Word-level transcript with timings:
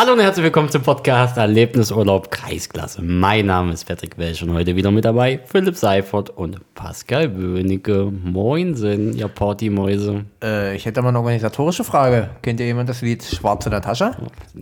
Hallo 0.00 0.14
und 0.14 0.20
herzlich 0.20 0.44
willkommen 0.44 0.70
zum 0.70 0.80
Podcast 0.80 1.36
Erlebnisurlaub 1.36 2.30
Kreisklasse. 2.30 3.02
Mein 3.02 3.44
Name 3.44 3.74
ist 3.74 3.84
Patrick 3.84 4.16
Welsch 4.16 4.42
und 4.42 4.54
heute 4.54 4.74
wieder 4.74 4.90
mit 4.90 5.04
dabei 5.04 5.40
Philipp 5.44 5.76
Seifert 5.76 6.30
und 6.30 6.58
Pascal 6.74 7.28
Böhnecke. 7.28 8.10
Moinsen, 8.10 9.14
ihr 9.14 9.28
Partymäuse. 9.28 10.24
Äh, 10.42 10.74
ich 10.74 10.86
hätte 10.86 11.02
mal 11.02 11.10
eine 11.10 11.18
organisatorische 11.18 11.84
Frage. 11.84 12.30
Kennt 12.40 12.60
ihr 12.60 12.66
jemand 12.66 12.88
das 12.88 13.02
Lied 13.02 13.22
Schwarz 13.22 13.66
in 13.66 13.72
der 13.72 13.82
Tasche? 13.82 14.12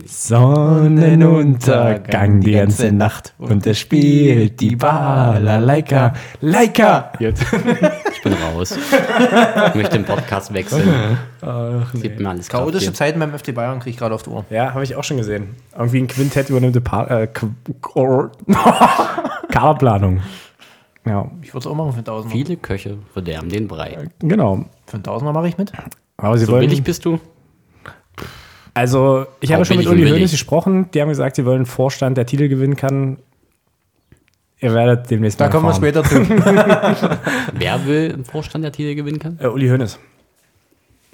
Sonnenuntergang 0.05 2.41
die 2.41 2.51
ganze 2.51 2.91
Nacht 2.91 3.33
und 3.37 3.65
er 3.65 3.75
spielt 3.75 4.59
die 4.59 4.75
Balalaika. 4.75 6.15
Laika! 6.41 7.13
Ich 8.19 8.23
bin 8.23 8.33
raus. 8.33 8.71
Ich 8.75 9.75
möchte 9.75 9.97
den 9.97 10.03
Podcast 10.05 10.53
wechseln. 10.53 11.17
Sieht 11.93 12.19
mir 12.19 12.29
alles 12.29 12.49
Chaotische 12.49 12.91
Zeiten 12.93 13.19
beim 13.19 13.37
FC 13.37 13.53
Bayern 13.55 13.79
kriege 13.79 13.91
ich 13.91 13.97
gerade 13.97 14.13
auf 14.13 14.23
die 14.23 14.29
Uhr. 14.29 14.43
Ja, 14.49 14.73
habe 14.73 14.83
ich 14.83 14.95
auch 14.95 15.03
schon 15.05 15.17
gesehen. 15.17 15.55
Irgendwie 15.77 15.99
ein 16.01 16.07
Quintett 16.07 16.49
übernimmt 16.49 16.75
die 16.75 16.81
pa 16.81 17.05
äh, 17.07 17.27
Kaderplanung. 19.51 20.21
Ja, 21.05 21.29
Ich 21.41 21.49
würde 21.53 21.59
es 21.59 21.67
auch 21.67 21.75
machen 21.75 21.91
für 21.91 21.97
einen 21.97 22.05
Tausender. 22.05 22.35
Viele 22.35 22.57
Köche 22.57 22.97
verderben 23.13 23.49
den 23.49 23.67
Brei. 23.67 24.09
genau. 24.19 24.65
Für 24.85 24.95
einen 24.95 25.03
Tausender 25.03 25.33
mache 25.33 25.47
ich 25.47 25.57
mit. 25.57 25.71
Aber 26.17 26.37
sie 26.37 26.45
So 26.45 26.51
wollen. 26.51 26.61
billig 26.61 26.83
bist 26.83 27.05
du? 27.05 27.19
Also, 28.73 29.25
ich 29.39 29.51
habe 29.51 29.63
Auch 29.63 29.65
schon 29.65 29.77
mit 29.77 29.87
Uli 29.87 30.07
Hoeneß 30.09 30.31
gesprochen. 30.31 30.89
Die 30.93 31.01
haben 31.01 31.09
gesagt, 31.09 31.35
sie 31.37 31.45
wollen 31.45 31.57
einen 31.57 31.65
Vorstand, 31.65 32.17
der 32.17 32.25
Titel 32.25 32.47
gewinnen 32.47 32.75
kann. 32.75 33.17
Ihr 34.61 34.73
werdet 34.73 35.09
demnächst 35.09 35.39
Da 35.39 35.45
mal 35.45 35.51
kommen 35.51 35.67
wir 35.67 35.73
später 35.73 36.03
zu. 36.03 36.15
Wer 37.53 37.85
will 37.85 38.13
einen 38.13 38.25
Vorstand, 38.25 38.63
der 38.63 38.71
Titel 38.71 38.95
gewinnen 38.95 39.19
kann? 39.19 39.37
Äh, 39.41 39.47
Uli 39.47 39.67
Hoeneß. 39.69 39.97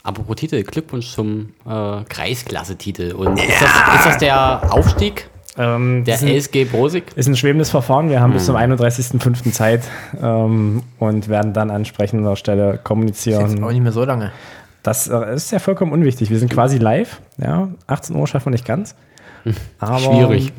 Apropos 0.03 0.35
Titel, 0.35 0.63
Glückwunsch 0.63 1.11
zum 1.13 1.49
äh, 1.67 2.03
Kreisklasse-Titel. 2.09 3.13
Und 3.13 3.37
ist, 3.39 3.49
das, 3.61 3.95
ist 3.99 4.05
das 4.05 4.17
der 4.19 4.71
Aufstieg 4.73 5.29
Ähm, 5.57 6.03
der 6.05 6.15
das 6.15 6.23
ist, 6.23 6.29
ein, 6.29 6.35
LSG 6.35 6.65
Brosig? 6.65 7.05
ist 7.15 7.27
ein 7.27 7.35
schwebendes 7.35 7.69
Verfahren. 7.69 8.09
Wir 8.09 8.19
haben 8.19 8.33
bis 8.33 8.47
Hm. 8.47 8.55
zum 8.55 8.55
31.05. 8.57 9.52
Zeit 9.52 9.81
ähm, 10.21 10.83
und 10.99 11.27
werden 11.30 11.53
dann 11.53 11.69
an 11.69 11.77
entsprechender 11.77 12.35
Stelle 12.35 12.80
kommunizieren. 12.83 13.63
auch 13.63 13.71
nicht 13.71 13.81
mehr 13.81 13.91
so 13.91 14.03
lange. 14.05 14.31
Das 14.83 15.07
äh, 15.07 15.33
ist 15.33 15.52
ja 15.52 15.57
vollkommen 15.59 15.91
unwichtig. 15.91 16.30
Wir 16.30 16.37
sind 16.37 16.52
quasi 16.52 16.77
live. 16.77 17.19
Ja, 17.37 17.69
18 17.87 18.15
Uhr 18.15 18.27
schaffen 18.27 18.47
wir 18.47 18.52
nicht 18.52 18.65
ganz. 18.65 18.95
Aber, 19.80 19.99
Schwierig. 19.99 20.53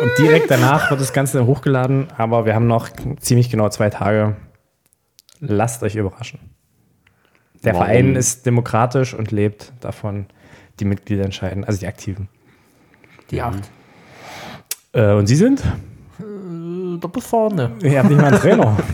Und 0.00 0.10
direkt 0.18 0.50
danach 0.50 0.90
wird 0.90 1.00
das 1.00 1.12
Ganze 1.12 1.46
hochgeladen. 1.46 2.08
Aber 2.16 2.44
wir 2.46 2.54
haben 2.54 2.66
noch 2.66 2.88
ziemlich 3.20 3.50
genau 3.50 3.68
zwei 3.68 3.90
Tage. 3.90 4.36
Lasst 5.40 5.82
euch 5.82 5.96
überraschen. 5.96 6.40
Der 7.64 7.74
Warum? 7.74 7.86
Verein 7.86 8.16
ist 8.16 8.46
demokratisch 8.46 9.14
und 9.14 9.30
lebt 9.32 9.72
davon, 9.80 10.26
die 10.80 10.84
Mitglieder 10.84 11.24
entscheiden, 11.24 11.64
also 11.64 11.80
die 11.80 11.86
Aktiven. 11.86 12.28
Die 13.30 13.40
acht. 13.40 13.70
Äh, 14.92 15.12
und 15.12 15.26
Sie 15.26 15.36
sind? 15.36 15.60
Äh, 16.20 16.98
Da 17.00 17.08
bis 17.08 17.26
vorne. 17.26 17.72
Ihr 17.82 17.98
habt 17.98 18.10
nicht 18.10 18.20
mal 18.20 18.28
einen 18.28 18.38
Trainer. 18.40 18.76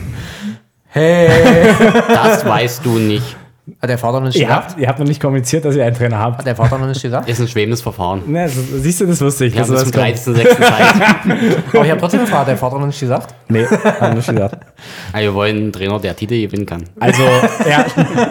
Hey! 0.95 1.73
Das 2.07 2.45
weißt 2.45 2.85
du 2.85 2.99
nicht. 2.99 3.35
Hat 3.83 3.91
der 3.91 3.99
Vater 3.99 4.21
noch 4.21 4.29
nicht 4.29 4.37
ihr, 4.37 4.47
gesagt? 4.47 4.71
habt, 4.71 4.79
ihr 4.79 4.87
habt 4.87 5.01
noch 5.01 5.07
nicht 5.09 5.21
kommuniziert, 5.21 5.65
dass 5.65 5.75
ihr 5.75 5.85
einen 5.85 5.97
Trainer 5.97 6.17
habt. 6.17 6.39
Hat 6.39 6.47
der 6.47 6.55
Vater 6.55 6.79
noch 6.79 6.87
nicht 6.87 7.03
gesagt? 7.03 7.29
Ist 7.29 7.41
ein 7.41 7.49
schwebendes 7.49 7.83
Verfahren. 7.83 8.23
Ne, 8.31 8.49
so, 8.49 8.61
siehst 8.79 9.01
du, 9.01 9.07
das 9.07 9.21
wusste 9.21 9.47
ich. 9.47 9.55
Sowas 9.55 9.83
zum 9.83 9.91
kommt. 9.91 10.07
13.06. 10.07 10.57
Zeit. 10.61 11.65
Aber 11.75 11.85
ich 11.85 11.91
habe 11.91 11.99
trotzdem 11.99 12.21
gefragt, 12.21 12.43
hat 12.43 12.49
der 12.49 12.57
Vater 12.57 12.79
noch 12.79 12.87
nicht 12.87 13.01
gesagt? 13.01 13.35
Nee, 13.49 13.67
haben 13.67 14.15
nicht 14.15 14.29
gesagt. 14.29 14.65
Ah, 15.13 15.19
wir 15.19 15.35
wollen 15.35 15.57
einen 15.57 15.73
Trainer, 15.73 15.99
der 15.99 16.15
Titel 16.15 16.41
gewinnen 16.41 16.65
kann. 16.65 16.85
Also, 17.01 17.25
ja. 17.69 17.85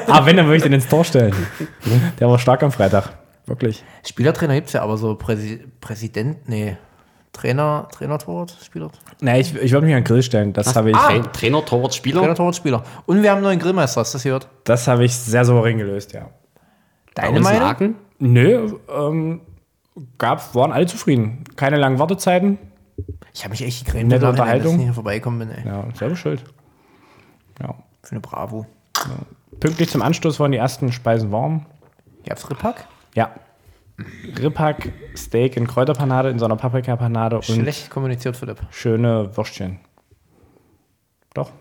Aber 0.07 0.25
wenn, 0.25 0.37
dann 0.37 0.45
würde 0.45 0.55
ich 0.55 0.63
den 0.63 0.71
ins 0.71 0.87
Tor 0.87 1.03
stellen. 1.03 1.35
Der 2.17 2.29
war 2.29 2.39
stark 2.39 2.63
am 2.63 2.71
Freitag. 2.71 3.09
Wirklich. 3.45 3.83
Spielertrainer 4.07 4.55
gibt 4.55 4.67
es 4.67 4.73
ja, 4.73 4.83
aber 4.83 4.95
so 4.95 5.15
Präsi 5.15 5.65
Präsident, 5.81 6.47
nee. 6.47 6.77
Trainer, 7.33 7.87
Trainer, 7.91 8.17
Torwart, 8.19 8.57
Spieler. 8.63 8.91
Nee, 9.21 9.39
ich, 9.39 9.55
ich 9.55 9.71
würde 9.71 9.85
mich 9.85 9.95
an 9.95 10.01
den 10.01 10.07
Grill 10.07 10.21
stellen. 10.21 10.51
Das 10.53 10.75
habe 10.75 10.89
ich, 10.91 10.95
Ah! 10.95 11.07
Tra 11.07 11.19
Trainer, 11.31 11.63
Torwart, 11.65 11.93
Spieler. 11.95 12.19
Trainer, 12.21 12.35
Torwart, 12.35 12.55
Spieler. 12.55 12.83
Und 13.05 13.23
wir 13.23 13.29
haben 13.31 13.37
einen 13.37 13.45
neuen 13.45 13.59
Grillmeister, 13.59 14.01
hast 14.01 14.13
du 14.13 14.17
das 14.17 14.23
gehört? 14.23 14.47
das 14.65 14.87
habe 14.87 15.05
ich 15.05 15.15
sehr 15.15 15.45
souverän 15.45 15.77
gelöst, 15.77 16.11
ja. 16.13 16.29
Deine 17.15 17.39
Meinung? 17.39 17.67
Haken? 17.67 17.95
Nö, 18.19 18.75
ähm, 18.89 19.41
gab, 20.17 20.53
waren 20.55 20.71
alle 20.71 20.85
zufrieden. 20.87 21.43
Keine 21.55 21.77
langen 21.77 21.99
Wartezeiten. 21.99 22.57
Ich 23.33 23.43
habe 23.43 23.51
mich 23.51 23.63
echt 23.63 23.85
gegrämt, 23.85 24.09
Nette 24.09 24.27
Unterhaltung. 24.29 24.73
dass 24.73 24.79
ich 24.81 24.85
nicht 24.87 24.93
vorbeikommen 24.95 25.39
bin, 25.39 25.51
ey. 25.51 25.65
Ja, 25.65 25.85
selber 25.97 26.15
schuld. 26.15 26.43
Ja. 27.61 27.75
Für 28.03 28.11
eine 28.11 28.19
Bravo. 28.19 28.65
Pünktlich 29.59 29.89
zum 29.89 30.01
Anstoß 30.01 30.39
waren 30.39 30.51
die 30.51 30.57
ersten 30.57 30.91
Speisen 30.91 31.31
warm. 31.31 31.65
Ihr 32.23 32.31
habt's 32.31 32.49
Ripphack? 32.49 32.85
Ja. 33.15 33.31
Ribhack, 34.39 34.91
Steak 35.15 35.57
in 35.57 35.67
Kräuterpanade, 35.67 36.29
in 36.29 36.39
so 36.39 36.45
einer 36.45 36.55
Paprikapanade 36.55 37.37
und 37.37 37.43
Schlecht 37.45 37.89
kommuniziert, 37.89 38.35
Philipp. 38.37 38.59
schöne 38.71 39.35
Würstchen. 39.37 39.79
Doch. 41.33 41.51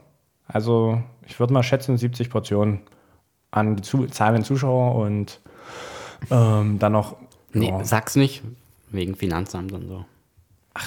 Also, 0.47 1.01
ich 1.27 1.39
würde 1.39 1.53
mal 1.53 1.63
schätzen, 1.63 1.97
70 1.97 2.31
Portionen 2.31 2.81
an 3.53 3.77
die 3.77 3.83
zu 3.83 4.07
zahlenden 4.07 4.45
Zuschauer 4.45 4.95
und 4.97 5.41
ähm, 6.31 6.79
dann 6.79 6.93
noch. 6.93 7.17
Nee, 7.53 7.69
ja, 7.69 7.85
sag's 7.85 8.17
nicht. 8.17 8.43
Wegen 8.91 9.15
Finanzamt 9.17 9.73
und 9.73 9.87
so. 9.87 10.05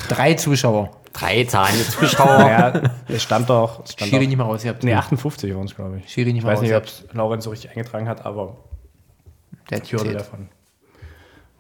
Drei 0.10 0.34
Zuschauer. 0.34 0.92
Drei 1.14 1.44
zahlende 1.46 1.84
Zuschauer. 1.86 2.38
naja, 2.40 2.92
es 3.08 3.22
stand 3.24 3.50
doch. 3.50 3.84
Es 3.84 3.94
stand 3.94 4.10
Schiri 4.10 4.24
doch 4.26 4.30
nicht 4.30 4.38
mal 4.38 4.44
raus. 4.46 4.64
Ihr 4.66 4.72
habt 4.72 4.84
nee, 4.84 4.94
58 4.94 5.54
waren 5.56 5.66
es, 5.66 5.76
glaube 5.76 5.98
ich. 6.00 6.10
Schiri 6.12 6.32
nicht 6.34 6.40
Ich 6.40 6.44
mal 6.44 6.52
weiß 6.52 6.58
raus. 6.58 6.62
nicht, 6.64 6.72
ihr 6.72 6.78
ob 6.78 6.84
habt- 6.84 7.06
es 7.10 7.14
Laurenz 7.14 7.44
so 7.44 7.50
richtig 7.52 7.70
eingetragen 7.72 8.08
hat, 8.10 8.26
aber 8.26 8.58
Der 9.70 9.78
hat 9.80 9.86
ich 9.86 9.94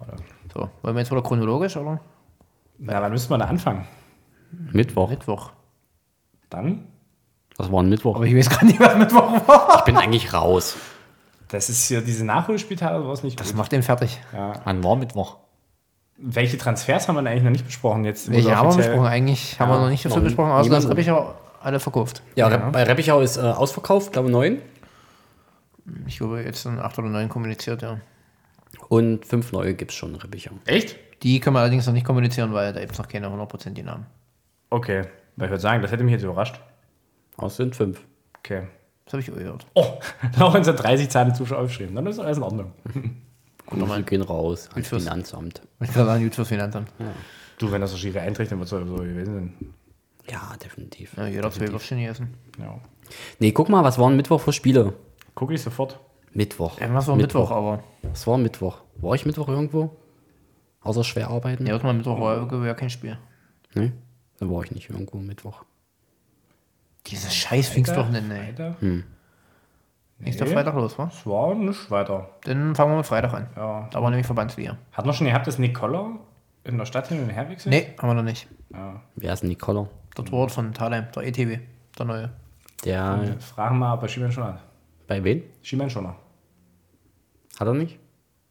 davon. 0.06 0.25
So, 0.53 0.69
wollen 0.81 0.96
wir 0.96 1.02
jetzt 1.02 1.12
wieder 1.12 1.22
chronologisch, 1.24 1.75
oder? 1.78 2.00
Na, 2.80 3.02
wann 3.02 3.12
müssten 3.12 3.31
wir 3.34 3.38
da 3.38 3.46
anfangen? 3.46 3.88
Mittwoch. 4.72 5.09
Mittwoch. 5.09 5.52
Dann? 6.50 6.86
Das 7.58 7.72
war 7.72 7.81
ein 7.84 7.90
Mittwoch. 7.90 8.16
Aber 8.16 8.25
ich 8.25 8.36
weiß 8.36 8.50
gar 8.50 8.64
nicht, 8.66 8.80
was 8.80 8.96
Mittwoch 8.97 9.47
war. 9.47 9.78
Ich 9.80 9.84
bin 9.86 9.97
eigentlich 9.97 10.34
raus. 10.34 10.75
Das 11.50 11.69
ist 11.69 11.88
hier 11.88 12.02
diese 12.02 12.25
Nachholspieltage, 12.25 13.06
war 13.06 13.14
es 13.14 13.24
nicht 13.24 13.40
Das 13.40 13.50
gut. 13.50 13.58
macht 13.58 13.72
den 13.72 13.84
fertig. 13.84 14.19
Wann 14.64 14.84
war 14.84 14.96
Mittwoch? 14.96 15.38
Welche 16.18 16.58
Transfers 16.58 17.08
haben 17.08 17.16
wir 17.16 17.22
denn 17.22 17.31
eigentlich 17.31 17.44
noch 17.44 17.52
nicht 17.52 17.66
besprochen? 17.66 18.06
Jetzt, 18.06 18.31
Welche 18.31 18.56
haben 18.56 18.70
wir 18.72 18.78
besprochen? 18.78 19.06
Eigentlich 19.08 19.59
haben 19.59 19.70
wir 19.70 19.80
noch 19.80 19.90
nicht 19.90 20.03
so 20.03 20.09
viel 20.09 20.22
besprochen, 20.22 20.52
außer 20.52 20.70
dass. 20.70 20.88
Reppicher 20.90 21.35
alle 21.62 21.80
verkauft. 21.80 22.22
Ja, 22.35 22.47
Re- 22.47 22.70
bei 22.72 22.84
Reppichau 22.84 23.20
ist 23.22 23.38
äh, 23.38 23.41
ausverkauft, 23.41 24.14
glaube 24.14 24.30
neun. 24.30 24.59
Ich 26.08 26.18
glaube, 26.18 26.41
jetzt 26.44 26.64
sind 26.64 26.80
acht 26.80 26.97
oder 27.00 27.09
neun 27.09 27.30
kommuniziert, 27.30 27.81
ja. 27.81 27.97
Und 28.89 29.25
fünf 29.25 29.51
neue 29.51 29.73
gibt 29.75 29.91
es 29.91 29.97
schon 29.97 30.16
in. 30.16 30.59
Echt? 30.66 30.95
Die 31.23 31.39
können 31.39 31.56
wir 31.56 31.61
allerdings 31.61 31.85
noch 31.85 31.94
nicht 31.94 32.06
kommunizieren, 32.06 32.53
weil 32.53 32.73
da 32.73 32.79
gibt 32.81 32.94
es 32.94 32.97
noch 33.00 33.07
keine 33.07 33.28
100% 33.28 33.69
die 33.72 33.84
Namen. 33.84 34.06
Okay. 34.69 35.03
Weil 35.35 35.45
ich 35.45 35.51
würde 35.51 35.61
sagen, 35.61 35.81
das 35.81 35.91
hätte 35.91 36.03
mich 36.03 36.11
jetzt 36.13 36.23
überrascht. 36.23 36.59
Aus 37.38 37.56
sind 37.56 37.75
fünf. 37.75 38.01
Okay. 38.39 38.67
Das 39.06 39.13
habe 39.13 39.22
ich 39.22 39.31
auch 39.31 39.35
gehört. 39.35 39.66
Oh, 39.73 40.00
Laurenz 40.38 40.67
hat 40.67 40.81
30 40.84 41.09
Zahlen 41.09 41.34
Zuschauer 41.35 41.59
aufgeschrieben. 41.59 41.95
Dann 41.95 42.06
ist 42.07 42.19
alles 42.19 42.38
in 42.38 42.44
Ordnung. 42.44 42.72
Grüße 43.66 44.03
gehen 44.03 44.22
raus 44.22 44.69
ans 44.73 44.88
fürs- 44.88 45.03
Finanzamt. 45.03 45.61
Ich 45.79 45.91
kann 45.94 46.05
sagen, 46.05 46.23
gut 46.23 46.35
fürs 46.35 46.47
Finanzamt. 46.50 46.90
Du, 47.57 47.72
wenn 47.72 47.81
das 47.81 47.91
so 47.91 47.97
Schiri 47.97 48.19
eintritt, 48.19 48.51
dann 48.51 48.59
wird 48.59 48.66
es 48.66 48.69
so 48.72 48.78
gewesen 48.95 49.34
sein. 49.34 49.53
Ja, 50.29 50.53
definitiv. 50.63 51.16
Ja, 51.17 51.28
jeder 51.28 51.50
zwei 51.51 51.69
Würstchen 51.69 52.00
essen. 52.00 52.34
Ja. 52.59 52.79
Nee, 53.40 53.51
guck 53.51 53.69
mal, 53.69 53.84
was 53.84 53.97
war 53.97 54.09
ein 54.09 54.16
Mittwoch 54.16 54.41
für 54.41 54.53
Spiele? 54.53 54.94
Gucke 55.35 55.53
ich 55.53 55.61
sofort. 55.61 56.00
Mittwoch. 56.33 56.79
Irgendwas 56.79 57.07
war 57.07 57.16
Mittwoch, 57.16 57.51
aber. 57.51 57.83
Was 58.03 58.25
war 58.27 58.38
Mittwoch? 58.38 58.81
War 58.97 59.16
ich 59.16 59.25
Mittwoch 59.25 59.47
irgendwo? 59.47 59.95
Außer 60.81 61.03
schwer 61.03 61.29
arbeiten? 61.29 61.66
Ja, 61.66 61.77
mal 61.79 61.94
Mittwoch 61.94 62.19
war 62.19 62.35
irgendwie 62.35 62.66
ja 62.67 62.73
kein 62.73 62.89
Spiel. 62.89 63.17
Nee, 63.73 63.91
da 64.39 64.49
war 64.49 64.63
ich 64.63 64.72
nicht 64.72 64.89
irgendwo 64.89 65.17
Mittwoch. 65.17 65.63
Dieses 67.08 67.34
scheiß 67.35 67.69
Pfingstwochenende, 67.69 68.35
ey. 68.37 68.47
Weiter. 68.49 68.75
Nächster 70.19 70.46
Nee. 70.46 70.52
Freitag 70.53 70.75
los, 70.75 70.97
wa? 70.97 71.05
Das 71.05 71.25
war 71.25 71.53
nicht 71.55 71.91
weiter. 71.91 72.29
Dann 72.46 72.75
fangen 72.75 72.91
wir 72.93 72.97
mit 72.97 73.05
Freitag 73.05 73.34
an. 73.34 73.47
Ja. 73.55 73.87
Da 73.91 74.02
war 74.02 74.09
nämlich 74.09 74.25
Verbandsliga. 74.25 74.78
Hat 74.93 75.05
man 75.05 75.13
schon 75.13 75.28
gehabt, 75.28 75.47
dass 75.47 75.59
Nick 75.59 75.73
Koller 75.75 76.17
in 76.63 76.78
der 76.78 76.85
Stadt 76.85 77.08
hin 77.08 77.22
und 77.22 77.29
her 77.29 77.49
wechselt? 77.49 77.73
Nee, 77.73 77.93
haben 77.97 78.09
wir 78.09 78.13
noch 78.13 78.23
nicht. 78.23 78.47
Ja. 78.72 79.02
Wer 79.16 79.34
ist 79.34 79.41
denn 79.41 79.49
Nicola? 79.49 79.87
Der 80.17 80.23
Torwart 80.25 80.52
von 80.52 80.73
Thalheim, 80.73 81.08
der 81.16 81.23
ETW, 81.23 81.59
der 81.97 82.05
neue. 82.05 82.29
Der, 82.85 83.35
Fragen 83.40 83.75
wir 83.79 83.87
mal 83.87 83.96
bei 83.96 84.08
Schieben 84.08 84.31
schon 84.31 84.43
an. 84.43 84.59
bei 85.08 85.23
wen? 85.23 85.43
Schieben 85.61 85.90
schon 85.90 86.03
mal. 86.03 86.16
Hat 87.59 87.67
er 87.67 87.73
nicht? 87.73 88.00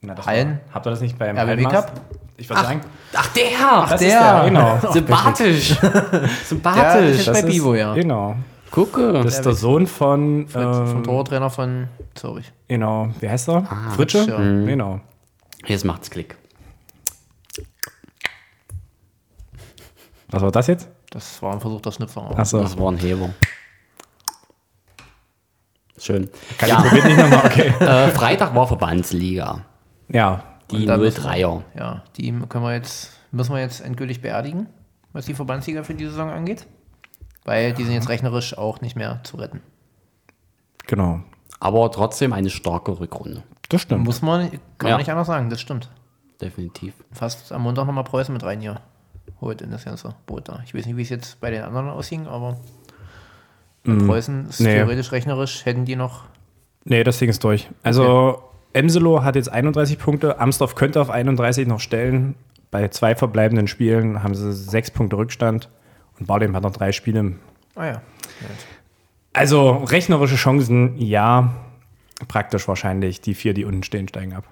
Na, 0.00 0.14
das 0.14 0.26
Hallen? 0.26 0.60
War, 0.66 0.75
habt 0.75 0.87
ihr 0.87 0.90
das 0.90 1.00
nicht 1.00 1.19
beim 1.19 1.37
RBB 1.37 1.49
Hallenmaß? 1.49 1.72
Cup? 1.72 1.93
Ich 2.37 2.49
würde 2.49 2.62
sagen, 2.62 2.81
Ach, 3.14 3.28
der! 3.34 3.87
das 3.88 4.00
der. 4.00 4.08
ist 4.08 4.14
der, 4.19 4.44
genau. 4.46 4.78
Sympathisch! 4.93 5.70
Ja, 5.81 6.28
Sympathisch! 6.44 7.16
das 7.19 7.25
Das 7.26 7.43
bei 7.43 7.49
Bivo, 7.49 7.75
ja. 7.75 7.94
Genau. 7.94 8.37
Gucke! 8.70 9.12
Das 9.12 9.34
ist 9.34 9.43
der 9.44 9.52
Sohn 9.52 9.87
von, 9.87 10.49
Vom 10.49 10.62
ähm, 10.62 11.04
Torwarttrainer 11.04 11.50
von 11.50 11.88
Zürich. 12.14 12.50
genau, 12.69 13.10
wie 13.20 13.28
heißt 13.28 13.49
er? 13.49 13.64
Fritsche? 13.94 14.25
Fritsche. 14.25 14.38
Mhm. 14.38 14.66
Genau. 14.66 15.00
Jetzt 15.66 15.84
macht's 15.84 16.10
Klick. 16.10 16.37
Was 20.31 20.43
war 20.43 20.50
das 20.50 20.66
jetzt? 20.69 20.88
Das 21.10 21.43
war 21.43 21.52
ein 21.52 21.60
Versuch, 21.60 21.81
das 21.82 21.96
Schnipser. 21.96 22.22
aber- 22.22 22.38
Achso. 22.38 22.60
Das 22.62 22.76
war 22.78 22.90
ein 22.90 22.96
Heber. 22.96 23.31
Schön. 26.02 26.28
Kann 26.58 26.69
Ja, 26.69 26.78
ich 26.84 26.88
probieren 26.90 27.06
nicht 27.08 27.19
nochmal, 27.19 27.46
okay. 27.46 27.69
äh, 27.81 28.08
Freitag 28.08 28.54
war 28.54 28.66
Verbandsliga. 28.66 29.64
Ja, 30.08 30.43
Die 30.70 30.76
Und 30.76 30.87
dann 30.87 31.00
müssen 31.00 31.22
03er. 31.25 31.37
wir- 31.38 31.64
Ja, 31.76 32.02
die 32.16 32.32
können 32.49 32.64
wir 32.64 32.72
jetzt, 32.75 33.12
müssen 33.31 33.54
wir 33.54 33.60
jetzt 33.60 33.81
endgültig 33.81 34.20
beerdigen, 34.20 34.66
was 35.12 35.26
die 35.26 35.34
Verbandsliga 35.34 35.84
für 35.84 35.94
die 35.94 36.04
Saison 36.06 36.31
angeht. 36.31 36.66
Weil 37.44 37.72
die 37.72 37.84
sind 37.84 37.94
jetzt 37.94 38.08
rechnerisch 38.08 38.56
auch 38.56 38.81
nicht 38.81 38.94
mehr 38.96 39.20
zu 39.25 39.37
retten. 39.37 39.60
Genau. 40.87 41.20
Aber 41.60 41.90
trotzdem 41.90 42.32
eine 42.32 42.50
starke 42.50 42.98
Rückrunde. 42.98 43.43
Das 43.69 43.82
stimmt. 43.82 44.05
Muss 44.05 44.22
man, 44.22 44.50
kann 44.78 44.88
Ja. 44.88 44.94
man 44.94 44.98
nicht 44.98 45.10
anders 45.10 45.26
sagen, 45.28 45.50
das 45.50 45.60
stimmt. 45.60 45.88
Definitiv. 46.40 46.94
Fast 47.12 47.52
am 47.52 47.62
Montag 47.62 47.87
nochmal 47.87 48.05
Preußen 48.05 48.32
mit 48.32 48.43
rein 48.43 48.60
hier. 48.60 48.81
Holt 49.40 49.62
in 49.62 49.70
das 49.70 49.84
ganze 49.84 50.14
Boot 50.26 50.48
da. 50.48 50.60
Ich 50.64 50.75
weiß 50.75 50.87
nicht, 50.87 50.96
wie 50.96 51.02
es 51.02 51.08
jetzt 51.08 51.40
bei 51.40 51.50
den 51.50 51.62
anderen 51.62 51.88
ausging, 51.90 52.26
aber 52.26 52.58
bei 53.84 53.94
Preußen 53.94 54.49
ist 54.49 54.61
nee. 54.61 54.75
theoretisch 54.75 55.12
rechnerisch, 55.12 55.64
hätten 55.64 55.84
die 55.84 55.96
noch. 55.96 56.25
Nee, 56.84 57.05
das 57.05 57.19
Ding 57.19 57.29
ist 57.29 57.43
durch. 57.43 57.69
Also 57.82 58.43
Emselo 58.73 59.23
hat 59.25 59.37
jetzt 59.37 59.50
31 59.50 59.99
Punkte. 59.99 60.38
Amsdorf 60.38 60.75
könnte 60.75 61.00
auf 61.00 61.11
31 61.11 61.67
noch 61.67 61.81
stellen. 61.81 62.34
Bei 62.70 62.88
zwei 62.88 63.14
verbleibenden 63.14 63.69
Spielen 63.69 64.23
haben 64.23 64.34
sie 64.34 64.52
sechs 64.52 64.90
Punkte 64.90 65.17
Rückstand. 65.17 65.69
Und 66.19 66.26
Bardem 66.26 66.55
hat 66.56 66.62
noch 66.62 66.73
drei 66.73 66.93
Spiele. 66.93 67.34
Ah 67.75 67.87
ja. 67.87 68.02
Also 69.32 69.73
rechnerische 69.73 70.37
Chancen, 70.37 70.96
ja. 70.99 71.55
Praktisch 72.29 72.69
wahrscheinlich. 72.69 73.20
Die 73.20 73.34
vier, 73.34 73.52
die 73.55 73.64
unten 73.64 73.82
stehen, 73.82 74.08
steigen 74.08 74.32
ab. 74.32 74.44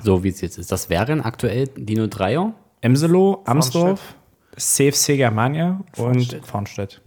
So 0.00 0.22
wie 0.22 0.28
es 0.28 0.40
jetzt 0.40 0.58
ist. 0.58 0.72
Das 0.72 0.90
wären 0.90 1.20
aktuell 1.20 1.68
die 1.76 1.98
03er. 1.98 2.52
Emselo, 2.80 3.42
Amsdorf, 3.46 4.14
CFC 4.56 5.16
Germania 5.16 5.80
und 5.96 6.40
Farnstedt. 6.44 7.00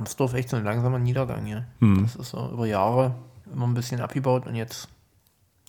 Amsdorf 0.00 0.34
echt 0.34 0.48
so 0.48 0.56
ein 0.56 0.64
langsamer 0.64 0.98
Niedergang 0.98 1.44
hier. 1.44 1.64
Hm. 1.80 2.02
Das 2.02 2.16
ist 2.16 2.30
so 2.30 2.50
über 2.52 2.66
Jahre 2.66 3.14
immer 3.52 3.66
ein 3.66 3.74
bisschen 3.74 4.00
abgebaut 4.00 4.46
und 4.46 4.54
jetzt 4.54 4.88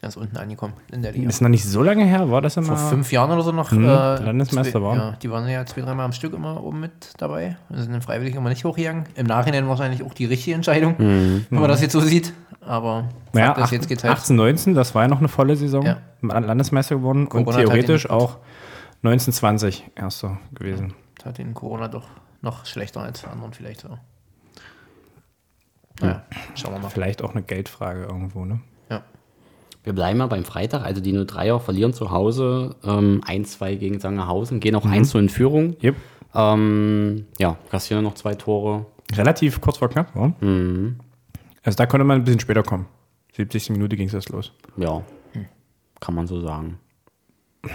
ganz 0.02 0.16
unten 0.18 0.36
angekommen 0.38 0.74
in 0.92 1.04
der 1.04 1.12
Liga. 1.12 1.30
Ist 1.30 1.42
noch 1.42 1.50
nicht 1.50 1.64
so 1.64 1.84
lange 1.84 2.06
her, 2.06 2.32
war 2.32 2.42
das 2.42 2.58
immer? 2.58 2.76
Vor 2.76 2.90
fünf 2.90 3.12
Jahren 3.12 3.30
oder 3.32 3.44
so 3.44 3.52
noch. 3.52 3.70
Hm, 3.72 3.84
äh, 3.84 3.88
Landesmeister 4.18 4.82
waren. 4.82 4.98
Ja, 4.98 5.12
die 5.22 5.30
waren 5.30 5.48
ja 5.48 5.64
zwei, 5.66 5.82
dreimal 5.82 6.06
am 6.06 6.12
Stück 6.12 6.34
immer 6.34 6.64
oben 6.64 6.80
mit 6.80 7.14
dabei. 7.20 7.58
Und 7.70 7.78
sind 7.78 7.92
dann 7.92 8.02
freiwillig 8.02 8.34
immer 8.36 8.50
nicht 8.50 8.66
hochgegangen. 8.66 9.04
Im 9.16 9.28
Nachhinein 9.28 9.68
wahrscheinlich 9.68 10.02
auch 10.04 10.14
die 10.16 10.26
richtige 10.26 10.56
Entscheidung, 10.56 10.96
wenn 10.98 11.46
man 11.52 11.68
das 11.70 11.82
jetzt 11.82 11.94
so 11.94 12.00
sieht. 12.00 12.34
Aber 12.62 13.10
Naja, 13.34 13.48
Fakt 13.48 13.58
ist, 13.58 13.64
acht- 13.66 13.72
jetzt 13.74 13.88
geht's 13.90 14.04
halt 14.04 14.14
18, 14.14 14.36
19, 14.36 14.74
das 14.76 14.94
war 14.96 15.04
ja 15.04 15.08
noch 15.08 15.20
eine 15.20 15.28
volle 15.28 15.56
Saison. 15.56 15.84
Ja. 15.84 15.98
Landesmeister 16.22 16.96
geworden 16.96 17.28
Corona 17.30 17.58
und 17.58 17.64
theoretisch 17.66 18.10
auch 18.10 18.38
19, 19.02 19.34
20 19.34 19.90
erster 19.96 20.38
gewesen. 20.54 20.94
hat 21.26 21.38
den 21.40 21.54
Corona 21.56 21.88
doch 21.88 22.06
noch 22.42 22.66
schlechter 22.66 23.02
als 23.02 23.24
anderen 23.26 23.54
vielleicht 23.54 23.82
so. 23.82 23.90
Naja, 26.08 26.24
schauen 26.56 26.74
wir 26.74 26.80
mal. 26.80 26.90
Vielleicht 26.90 27.22
auch 27.22 27.32
eine 27.32 27.44
Geldfrage 27.44 28.04
irgendwo, 28.04 28.46
ne? 28.46 28.60
Ja. 28.90 29.04
Wir 29.84 29.94
bleiben 29.94 30.20
mal 30.20 30.28
beim 30.28 30.44
Freitag. 30.44 30.84
Also 30.84 31.02
die 31.02 31.14
03er 31.14 31.60
verlieren 31.60 31.94
zu 31.94 32.12
Hause 32.12 32.76
ähm, 32.84 33.22
1-2 33.26 33.76
gegen 33.78 34.00
Sangerhausen, 34.00 34.60
gehen 34.60 34.76
auch 34.76 34.86
1 34.86 35.16
in 35.16 35.30
Führung. 35.30 35.76
Yep. 35.84 35.96
Ähm, 36.34 37.26
ja, 37.38 37.58
kassieren 37.70 38.04
noch 38.04 38.16
zwei 38.16 38.36
Tore. 38.36 38.86
Relativ 39.14 39.60
kurz 39.60 39.78
vor 39.78 39.90
knapp, 39.90 40.16
oder? 40.16 40.34
Also 41.64 41.76
da 41.76 41.86
konnte 41.86 42.06
man 42.06 42.20
ein 42.20 42.24
bisschen 42.24 42.40
später 42.40 42.64
kommen. 42.64 42.86
70. 43.34 43.72
Minute 43.72 43.96
ging 43.96 44.08
es 44.08 44.14
erst 44.14 44.30
los. 44.30 44.54
Ja, 44.78 45.02
kann 46.00 46.16
man 46.16 46.28
so 46.28 46.40
sagen. 46.42 46.80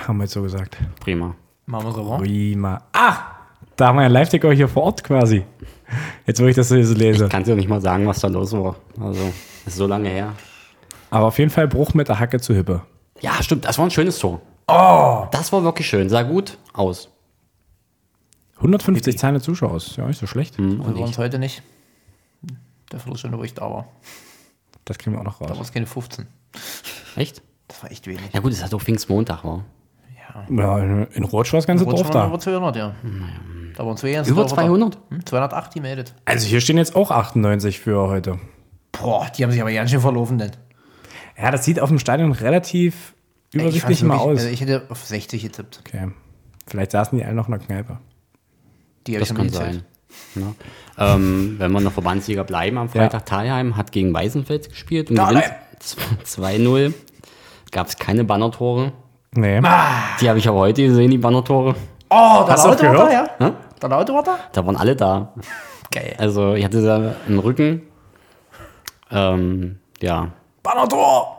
Haben 0.06 0.19
wir 0.19 0.25
jetzt 0.25 0.32
so 0.32 0.43
gesagt. 0.43 0.76
Prima. 1.00 1.34
Machen 1.67 1.87
wir 1.87 1.93
so? 1.93 2.17
Prima. 2.19 2.82
Ah! 2.93 3.17
Da 3.76 3.88
haben 3.88 3.96
wir 3.96 4.02
ja 4.02 4.08
Live-Ticker 4.08 4.52
hier 4.52 4.69
vor 4.69 4.84
Ort 4.84 5.05
quasi. 5.05 5.44
Jetzt, 6.26 6.40
wo 6.42 6.46
ich 6.46 6.56
das 6.56 6.68
so 6.68 6.74
lese. 6.74 7.28
Kannst 7.28 7.48
du 7.48 7.54
nicht 7.54 7.68
mal 7.68 7.80
sagen, 7.80 8.06
was 8.06 8.20
da 8.20 8.28
los 8.28 8.52
war. 8.52 8.76
Also, 9.00 9.20
das 9.64 9.74
ist 9.74 9.76
so 9.76 9.86
lange 9.86 10.08
her. 10.08 10.32
Aber 11.10 11.26
auf 11.26 11.38
jeden 11.38 11.50
Fall 11.50 11.68
Bruch 11.68 11.94
mit 11.94 12.08
der 12.08 12.18
Hacke 12.18 12.40
zu 12.40 12.54
Hippe. 12.54 12.82
Ja, 13.20 13.42
stimmt, 13.42 13.64
das 13.64 13.78
war 13.78 13.86
ein 13.86 13.90
schönes 13.90 14.18
Tor. 14.18 14.40
Oh! 14.68 15.26
Das 15.30 15.52
war 15.52 15.62
wirklich 15.62 15.86
schön, 15.88 16.08
sah 16.08 16.22
gut 16.22 16.58
aus. 16.72 17.08
150 18.56 19.18
zahlende 19.18 19.40
Zuschauer 19.40 19.76
ist 19.76 19.96
ja 19.96 20.06
nicht 20.06 20.18
so 20.18 20.26
schlecht. 20.26 20.58
Wir 20.58 20.78
waren 20.78 21.10
es 21.10 21.18
heute 21.18 21.38
nicht. 21.38 21.62
Der 22.90 23.00
Viertelstunde, 23.00 23.38
wo 23.38 23.44
ich 23.44 23.54
da 23.54 23.62
war. 23.62 23.86
Das 24.84 24.98
kriegen 24.98 25.14
wir 25.14 25.20
auch 25.20 25.24
noch 25.24 25.38
Da 25.38 25.48
war 25.50 25.56
raus. 25.56 25.66
es 25.66 25.72
keine 25.72 25.86
15. 25.86 26.26
Echt? 27.16 27.42
Das 27.68 27.82
war 27.82 27.90
echt 27.90 28.06
wenig. 28.06 28.32
Ja 28.32 28.40
gut, 28.40 28.52
es 28.52 28.62
hat 28.62 28.72
doch 28.72 28.80
Pfingstmontag, 28.80 29.44
war. 29.44 29.64
Ja, 30.50 30.78
in 30.78 31.06
in 31.12 31.24
Rotsch 31.24 31.52
war 31.52 31.58
das 31.58 31.66
ganze 31.66 31.84
Dorf 31.84 32.10
da. 32.10 32.26
über 32.28 32.38
200, 32.38 32.76
ja. 32.76 32.88
Da 32.88 32.94
waren 33.84 33.96
zwei 33.96 34.12
ganz 34.12 34.28
Über 34.28 34.43
Dörfer 34.43 34.56
da. 34.56 34.62
200? 34.62 34.99
Hm, 35.11 35.26
208 35.26 35.75
gemeldet. 35.75 36.14
Also 36.25 36.46
hier 36.46 36.61
stehen 36.61 36.78
jetzt 36.78 36.96
auch 36.96 37.11
98 37.11 37.78
für 37.81 38.08
heute. 38.08 38.38
Boah, 38.93 39.26
die 39.37 39.43
haben 39.44 39.50
sich 39.50 39.61
aber 39.61 39.73
ganz 39.73 39.90
schön 39.90 40.00
verlaufen, 40.00 40.38
denn. 40.38 40.52
Ja, 41.40 41.50
das 41.50 41.64
sieht 41.64 41.81
auf 41.81 41.88
dem 41.90 41.99
Stadion 41.99 42.32
relativ 42.32 43.14
Ich 43.52 43.61
übersichtlich 43.61 44.02
wirklich- 44.02 44.20
aus. 44.20 44.38
Also 44.38 44.49
ich 44.49 44.61
hätte 44.61 44.87
auf 44.88 45.05
60 45.05 45.43
getippt. 45.43 45.82
Okay. 45.87 46.08
Vielleicht 46.67 46.93
saßen 46.93 47.19
die 47.19 47.25
alle 47.25 47.34
noch 47.34 47.46
in 47.49 47.52
der 47.52 47.61
Kneipe. 47.61 47.99
Die 49.06 49.12
habe 49.12 49.20
Das 49.20 49.31
ich 49.31 49.37
noch 49.37 49.44
kann 49.44 49.52
sein. 49.52 49.82
Ja. 50.34 51.14
Ähm, 51.14 51.56
wenn 51.58 51.70
wir 51.72 51.79
in 51.79 51.84
der 51.84 51.93
Verbandsliga 51.93 52.43
bleiben, 52.43 52.79
am 52.79 52.88
Freitag 52.88 53.26
Thalheim 53.26 53.76
hat 53.76 53.93
gegen 53.93 54.14
Weißenfeld 54.14 54.70
gespielt 54.70 55.11
und 55.11 55.17
gewinnt 55.17 55.43
Thalheim! 55.43 55.52
2-0. 56.25 56.94
Gab 57.70 57.88
es 57.88 57.96
keine 57.99 58.25
Bannertore. 58.25 58.93
Nee. 59.32 59.61
Die 60.20 60.29
habe 60.29 60.38
ich 60.38 60.49
aber 60.49 60.58
heute 60.61 60.82
gesehen, 60.87 61.11
die 61.11 61.19
Bannertore. 61.19 61.75
Oh, 62.08 62.44
das 62.49 62.64
war 62.64 62.76
da, 62.76 62.90
gehört? 62.93 63.12
ja? 63.40 63.55
Der 63.81 63.88
Laute 63.88 64.14
war 64.14 64.23
da? 64.23 64.38
Da 64.52 64.67
waren 64.67 64.76
alle 64.76 64.96
da. 64.96 65.32
Geil. 65.90 66.14
Also 66.19 66.55
ich 66.55 66.64
hatte 66.64 66.82
da 66.82 67.14
einen 67.26 67.38
Rücken. 67.38 67.82
Ähm, 69.11 69.78
ja, 70.00 70.31
Bannertor! 70.62 71.37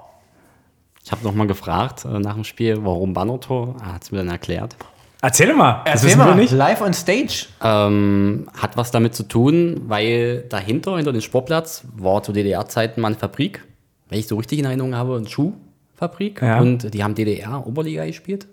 ich 1.08 1.12
habe 1.14 1.24
nochmal 1.24 1.48
gefragt 1.48 2.04
äh, 2.04 2.20
nach 2.20 2.34
dem 2.34 2.44
Spiel, 2.44 2.84
warum 2.84 3.14
Bannertor. 3.14 3.76
Er 3.80 3.94
hat 3.94 4.04
es 4.04 4.12
mir 4.12 4.18
dann 4.18 4.28
erklärt. 4.28 4.76
Erzähl 5.22 5.54
mal. 5.54 5.82
Das 5.86 6.04
Erzähl 6.04 6.18
mal, 6.18 6.36
nicht. 6.36 6.52
live 6.52 6.82
on 6.82 6.94
stage. 6.94 7.48
Ähm, 7.64 8.50
hat 8.58 8.76
was 8.76 8.92
damit 8.92 9.16
zu 9.16 9.24
tun, 9.24 9.84
weil 9.88 10.44
dahinter, 10.50 10.98
hinter 10.98 11.14
dem 11.14 11.22
Sportplatz, 11.22 11.86
war 11.96 12.24
zu 12.24 12.34
DDR-Zeiten 12.34 13.00
mal 13.00 13.08
eine 13.08 13.16
Fabrik, 13.16 13.64
wenn 14.10 14.20
ich 14.20 14.28
so 14.28 14.36
richtig 14.36 14.60
in 14.60 14.66
Erinnerung 14.66 14.96
habe, 14.96 15.16
eine 15.16 15.30
Schuhfabrik. 15.30 16.42
Ja. 16.42 16.60
Und 16.60 16.94
die 16.94 17.02
haben 17.02 17.16
DDR-Oberliga 17.16 18.06
gespielt. 18.06 18.48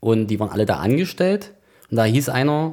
Und 0.00 0.26
die 0.26 0.40
waren 0.40 0.50
alle 0.50 0.66
da 0.66 0.78
angestellt. 0.78 1.52
Und 1.92 1.96
da 1.96 2.04
hieß 2.04 2.28
einer 2.28 2.72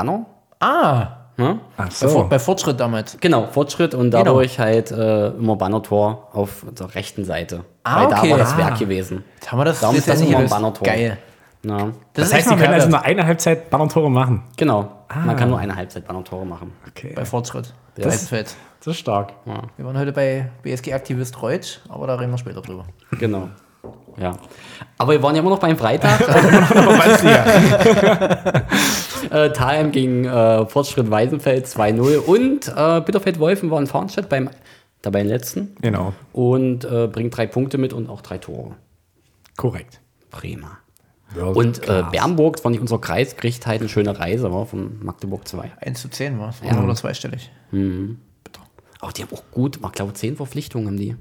Banner. 0.00 0.26
Ah, 0.60 1.06
Ne? 1.36 1.58
Ach 1.78 1.90
so. 1.90 2.26
bei 2.28 2.38
Fortschritt 2.38 2.78
damals. 2.80 3.16
Genau, 3.18 3.46
Fortschritt 3.46 3.94
und 3.94 4.10
dadurch 4.10 4.58
halt 4.58 4.90
äh, 4.90 5.28
immer 5.28 5.56
Bannertor 5.56 6.28
auf 6.34 6.66
der 6.78 6.94
rechten 6.94 7.24
Seite. 7.24 7.64
Ah, 7.82 8.00
weil 8.00 8.06
okay. 8.08 8.16
da 8.24 8.30
war 8.32 8.38
das 8.38 8.52
Ah. 8.54 8.58
Werk 8.58 8.78
gewesen. 8.78 9.24
Jetzt 9.36 9.50
haben 9.50 9.58
wir 9.58 9.64
das, 9.64 9.80
Darum 9.80 9.96
ist 9.96 10.06
ja 10.06 10.12
das 10.14 10.22
immer 10.22 10.38
ein. 10.38 10.48
Bannertor. 10.50 10.86
Geil. 10.86 11.16
Ja, 11.64 11.76
Das, 11.78 11.88
Das 12.12 12.26
ist 12.28 12.34
heißt, 12.34 12.50
mal 12.50 12.56
können 12.58 12.74
also 12.74 12.88
nur 12.88 13.02
eine 13.02 13.24
Halbzeit 13.26 13.70
Bannertore 13.70 14.10
machen. 14.10 14.42
genau. 14.56 14.90
Man 15.24 15.34
kann 15.36 15.48
nur 15.48 15.58
eine 15.58 15.74
Halbzeit 15.74 16.06
Bannertore 16.06 16.44
machen. 16.44 16.72
Okay. 16.88 17.12
bei 17.16 17.24
Fortschritt. 17.24 17.72
Das- 17.94 18.06
Weißenfeld. 18.06 18.54
Das 18.84 18.88
ist 18.94 18.98
stark. 18.98 19.32
Wir 19.78 19.86
waren 19.86 19.96
heute 19.98 20.12
bei 20.12 20.50
BSG-Aktivist 20.62 21.40
Reutsch, 21.40 21.78
aber 21.88 22.06
da 22.06 22.16
reden 22.16 22.32
wir 22.32 22.38
später 22.38 22.60
drüber. 22.60 22.84
Genau. 23.18 23.48
Ja. 24.18 24.32
Aber 24.98 25.12
wir 25.12 25.22
waren 25.22 25.34
ja 25.34 25.40
immer 25.40 25.50
noch 25.50 25.58
beim 25.58 25.76
Freitag. 25.78 26.20
äh, 29.30 29.52
Thalheim 29.52 29.92
gegen 29.92 30.24
äh, 30.24 30.66
Fortschritt 30.66 31.10
Weißenfeld 31.10 31.66
2-0 31.66 32.16
und 32.18 32.68
äh, 32.68 33.00
Bitterfeld-Wolfen 33.00 33.70
war 33.70 33.80
in 33.80 33.86
Farnstedt 33.86 34.28
beim 34.28 34.50
dabei 35.02 35.22
letzten 35.22 35.74
Genau. 35.80 36.12
und 36.32 36.84
äh, 36.84 37.08
bringt 37.10 37.36
drei 37.36 37.46
Punkte 37.46 37.78
mit 37.78 37.92
und 37.92 38.08
auch 38.08 38.20
drei 38.20 38.38
Tore. 38.38 38.76
Korrekt. 39.56 40.00
Prima. 40.30 40.78
World 41.34 41.56
Und 41.56 41.88
äh. 41.88 42.02
Bernburg, 42.10 42.56
das 42.56 42.64
war 42.64 42.70
nicht 42.70 42.80
unser 42.80 42.98
Kreis, 42.98 43.36
kriegt 43.36 43.66
halt 43.66 43.80
eine 43.80 43.88
schöne 43.88 44.18
Reise 44.18 44.52
war 44.52 44.66
von 44.66 44.98
Magdeburg 45.04 45.46
2. 45.46 45.70
1 45.80 46.02
zu 46.02 46.08
10 46.08 46.38
war 46.38 46.50
es. 46.50 46.56
Oder 46.62 46.94
zweistellig. 46.94 47.50
Auch 49.00 49.12
die 49.12 49.22
haben 49.22 49.32
auch 49.32 49.44
gut, 49.52 49.78
ich 49.82 49.92
glaube, 49.92 50.12
zehn 50.12 50.36
Verpflichtungen 50.36 50.86
haben 50.88 50.96
die. 50.96 51.16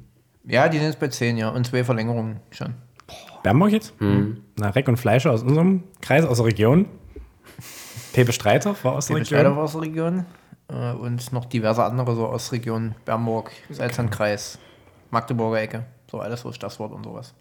Ja, 0.45 0.67
die 0.67 0.77
sind 0.77 0.87
jetzt 0.87 0.99
bei 0.99 1.07
10, 1.09 1.37
ja. 1.37 1.49
Und 1.49 1.65
zwei 1.67 1.83
Verlängerungen 1.83 2.37
schon. 2.51 2.73
Bernburg 3.43 3.71
jetzt? 3.71 3.93
Na, 4.57 4.69
Reck 4.71 4.87
und 4.87 4.97
Fleischer 4.97 5.31
aus 5.31 5.43
unserem 5.43 5.83
Kreis, 6.01 6.25
aus 6.25 6.37
der 6.37 6.47
Region. 6.47 6.87
Pepe 8.13 8.31
Streiter 8.33 8.75
war 8.83 8.93
aus 8.93 9.07
der 9.07 9.15
Pepe 9.15 9.31
Region. 9.35 9.55
war 9.55 9.63
aus 9.63 9.71
der 9.73 9.81
Region. 9.81 10.25
Äh, 10.67 10.91
und 10.93 11.31
noch 11.33 11.45
diverse 11.45 11.83
andere 11.83 12.15
so 12.15 12.27
aus 12.27 12.51
Region 12.51 12.95
Bernburg, 13.05 13.51
Salzlandkreis, 13.69 14.59
Magdeburger 15.11 15.61
Ecke. 15.61 15.85
So 16.09 16.19
alles 16.19 16.41
so 16.41 16.51
Stasswort 16.51 16.91
und 16.91 17.03
sowas. 17.03 17.33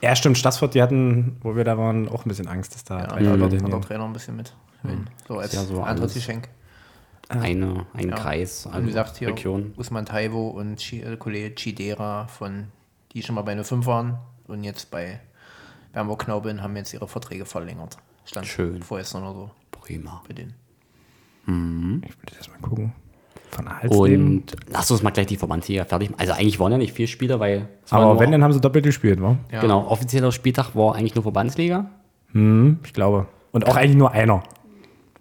Ja, 0.00 0.16
stimmt. 0.16 0.36
Stassfurt, 0.38 0.74
die 0.74 0.82
hatten, 0.82 1.36
wo 1.42 1.54
wir 1.54 1.62
da 1.64 1.78
waren, 1.78 2.08
auch 2.08 2.24
ein 2.24 2.28
bisschen 2.28 2.48
Angst, 2.48 2.74
dass 2.74 2.82
da 2.84 3.00
Ja, 3.00 3.06
drei 3.06 3.22
da 3.22 3.34
Leute 3.34 3.62
hat 3.62 3.72
der. 3.72 3.80
Trainer 3.80 4.04
ein 4.04 4.12
bisschen 4.12 4.36
mit. 4.36 4.52
So 5.28 5.38
als 5.38 5.52
ja 5.52 5.62
so 5.62 5.74
alles. 5.76 5.86
Antrittsgeschenk. 5.90 6.48
Eine, 7.28 7.86
ein 7.94 8.10
Kreis, 8.10 8.66
Und 8.66 8.72
also 8.72 8.82
wie 8.84 8.88
gesagt, 8.88 9.16
hier 9.16 9.28
Region. 9.28 9.72
Usman 9.76 10.04
Taiwo 10.04 10.48
und 10.48 10.76
Chi- 10.80 11.02
äh, 11.02 11.16
Kollege 11.16 11.54
Chidera 11.54 12.26
von, 12.26 12.66
die 13.12 13.22
schon 13.22 13.36
mal 13.36 13.42
bei 13.42 13.52
einer 13.52 13.64
5 13.64 13.86
waren 13.86 14.18
und 14.48 14.64
jetzt 14.64 14.90
bei 14.90 15.20
Bernburg 15.92 16.24
Knaubeln 16.24 16.62
haben 16.62 16.76
jetzt 16.76 16.92
ihre 16.92 17.06
Verträge 17.08 17.46
verlängert. 17.46 17.96
Stand 18.24 18.46
Schön. 18.48 18.82
vorgestern 18.82 19.22
oder 19.22 19.34
so 19.34 19.50
Prima. 19.82 20.22
bei 20.26 20.34
denen. 20.34 20.54
Ich 22.04 22.10
will 22.10 22.24
das 22.26 22.38
erstmal 22.38 22.60
gucken. 22.60 22.92
Von 23.50 23.68
Halsleben. 23.68 24.26
Und 24.38 24.56
lass 24.70 24.90
uns 24.90 25.02
mal 25.02 25.10
gleich 25.10 25.26
die 25.26 25.36
Verbandsliga 25.36 25.84
fertig 25.84 26.10
machen. 26.10 26.20
Also 26.20 26.32
eigentlich 26.32 26.58
waren 26.58 26.72
ja 26.72 26.78
nicht 26.78 26.94
vier 26.94 27.06
Spieler, 27.06 27.38
weil 27.38 27.68
Aber 27.90 28.18
wenn, 28.18 28.32
dann 28.32 28.42
haben 28.42 28.52
sie 28.52 28.60
doppelt 28.60 28.84
gespielt, 28.84 29.20
wa? 29.20 29.36
Ja. 29.50 29.60
Genau, 29.60 29.86
offizieller 29.88 30.32
Spieltag 30.32 30.74
war 30.74 30.94
eigentlich 30.94 31.14
nur 31.14 31.22
Verbandsliga. 31.22 31.90
Ich 32.32 32.92
glaube. 32.94 33.26
Und 33.50 33.68
auch 33.68 33.76
eigentlich 33.76 33.96
nur 33.96 34.12
einer. 34.12 34.42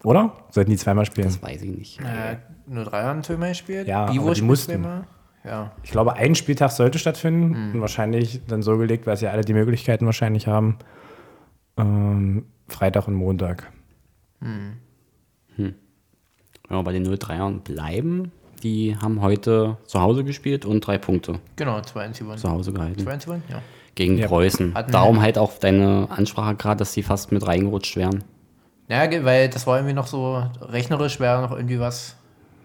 Oder? 0.03 0.33
Sollten 0.49 0.71
die 0.71 0.77
zweimal 0.77 1.05
spielen? 1.05 1.27
Das 1.27 1.41
weiß 1.41 1.61
ich 1.63 1.77
nicht. 1.77 1.99
Äh, 1.99 2.37
nur 2.67 2.85
drei 2.85 3.03
haben 3.03 3.21
zweimal 3.23 3.49
gespielt. 3.49 3.87
Ja, 3.87 4.05
Bivo 4.09 4.25
aber 4.27 4.33
die 4.33 4.41
mussten. 4.41 4.71
zweimal. 4.71 5.03
Ja. 5.43 5.71
Ich 5.83 5.91
glaube, 5.91 6.13
ein 6.13 6.35
Spieltag 6.35 6.71
sollte 6.71 6.99
stattfinden. 6.99 7.49
Mhm. 7.69 7.75
Und 7.75 7.81
wahrscheinlich 7.81 8.41
dann 8.47 8.61
so 8.61 8.77
gelegt, 8.77 9.07
weil 9.07 9.17
sie 9.17 9.27
alle 9.27 9.41
die 9.41 9.53
Möglichkeiten 9.53 10.05
wahrscheinlich 10.05 10.47
haben. 10.47 10.77
Ähm, 11.77 12.45
Freitag 12.67 13.07
und 13.07 13.15
Montag. 13.15 13.71
Wenn 15.57 15.73
wir 16.77 16.83
bei 16.83 16.91
den 16.93 17.05
03ern 17.05 17.59
bleiben, 17.59 18.31
die 18.63 18.95
haben 19.01 19.21
heute 19.21 19.77
zu 19.85 19.99
Hause 20.01 20.23
gespielt 20.23 20.65
und 20.65 20.81
drei 20.85 20.97
Punkte 20.97 21.39
Genau, 21.55 21.77
2-1 21.79 22.19
gewonnen. 22.19 22.37
zu 22.37 22.49
Hause 22.49 22.71
gehalten. 22.73 23.01
2-1 23.01 23.25
gewonnen, 23.25 23.43
ja. 23.49 23.61
Gegen 23.95 24.17
Ja. 24.17 24.27
Preußen. 24.27 24.73
Hatten- 24.73 24.91
Darum 24.91 25.21
halt 25.21 25.37
auch 25.37 25.57
deine 25.59 26.07
Ansprache 26.09 26.55
gerade, 26.55 26.77
dass 26.79 26.93
die 26.93 27.03
fast 27.03 27.31
mit 27.31 27.45
reingerutscht 27.45 27.97
wären. 27.97 28.23
Ja, 28.87 29.05
ge- 29.07 29.23
weil 29.25 29.49
das 29.49 29.67
war 29.67 29.77
irgendwie 29.77 29.93
noch 29.93 30.07
so, 30.07 30.43
rechnerisch 30.61 31.19
wäre 31.19 31.41
noch 31.41 31.51
irgendwie 31.51 31.79
was 31.79 32.15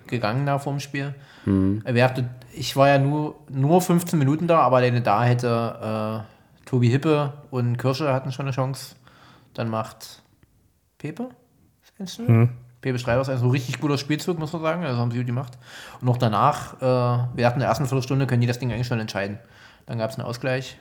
gegangen 0.07 0.47
da 0.47 0.59
vorm 0.59 0.79
Spiel. 0.81 1.15
Wir 1.45 2.05
hatten- 2.05 2.29
Ich 2.53 2.75
war 2.77 2.89
ja 2.89 2.99
nur, 2.99 3.37
nur 3.51 3.81
15 3.83 4.19
Minuten 4.19 4.47
da, 4.47 4.61
aber 4.61 4.77
alleine 4.79 5.01
da 5.03 5.25
hätte 5.25 6.25
äh, 6.25 6.65
Tobi 6.69 6.89
Hippe 6.89 7.33
und 7.51 7.77
Kirsche 7.77 8.13
hatten 8.13 8.33
schon 8.33 8.47
eine 8.47 8.53
Chance. 8.55 8.97
Dann 9.55 9.69
macht 9.69 10.23
Pepe, 10.99 11.29
du? 11.99 12.49
Pepe 12.81 12.99
Schreiber 12.99 13.23
ist 13.23 13.29
ein 13.29 13.39
so 13.39 13.49
richtig 13.49 13.81
guter 13.81 13.99
Spielzug, 13.99 14.39
muss 14.39 14.53
man 14.53 14.63
sagen. 14.63 14.83
Das 14.83 14.97
haben 14.97 15.11
sie 15.11 15.19
gut 15.19 15.27
gemacht. 15.27 15.53
Und 16.01 16.07
noch 16.07 16.19
danach, 16.19 16.75
äh, 16.81 16.85
wir 17.35 17.47
hatten 17.47 17.57
in 17.57 17.61
der 17.61 17.69
ersten 17.69 17.85
Viertelstunde, 17.87 18.27
können 18.27 18.41
die 18.43 18.47
das 18.47 18.59
Ding 18.59 18.71
eigentlich 18.73 18.87
schon 18.87 19.01
entscheiden. 19.01 19.39
Dann 19.87 19.99
gab 19.99 20.11
es 20.11 20.19
einen 20.19 20.27
Ausgleich 20.27 20.77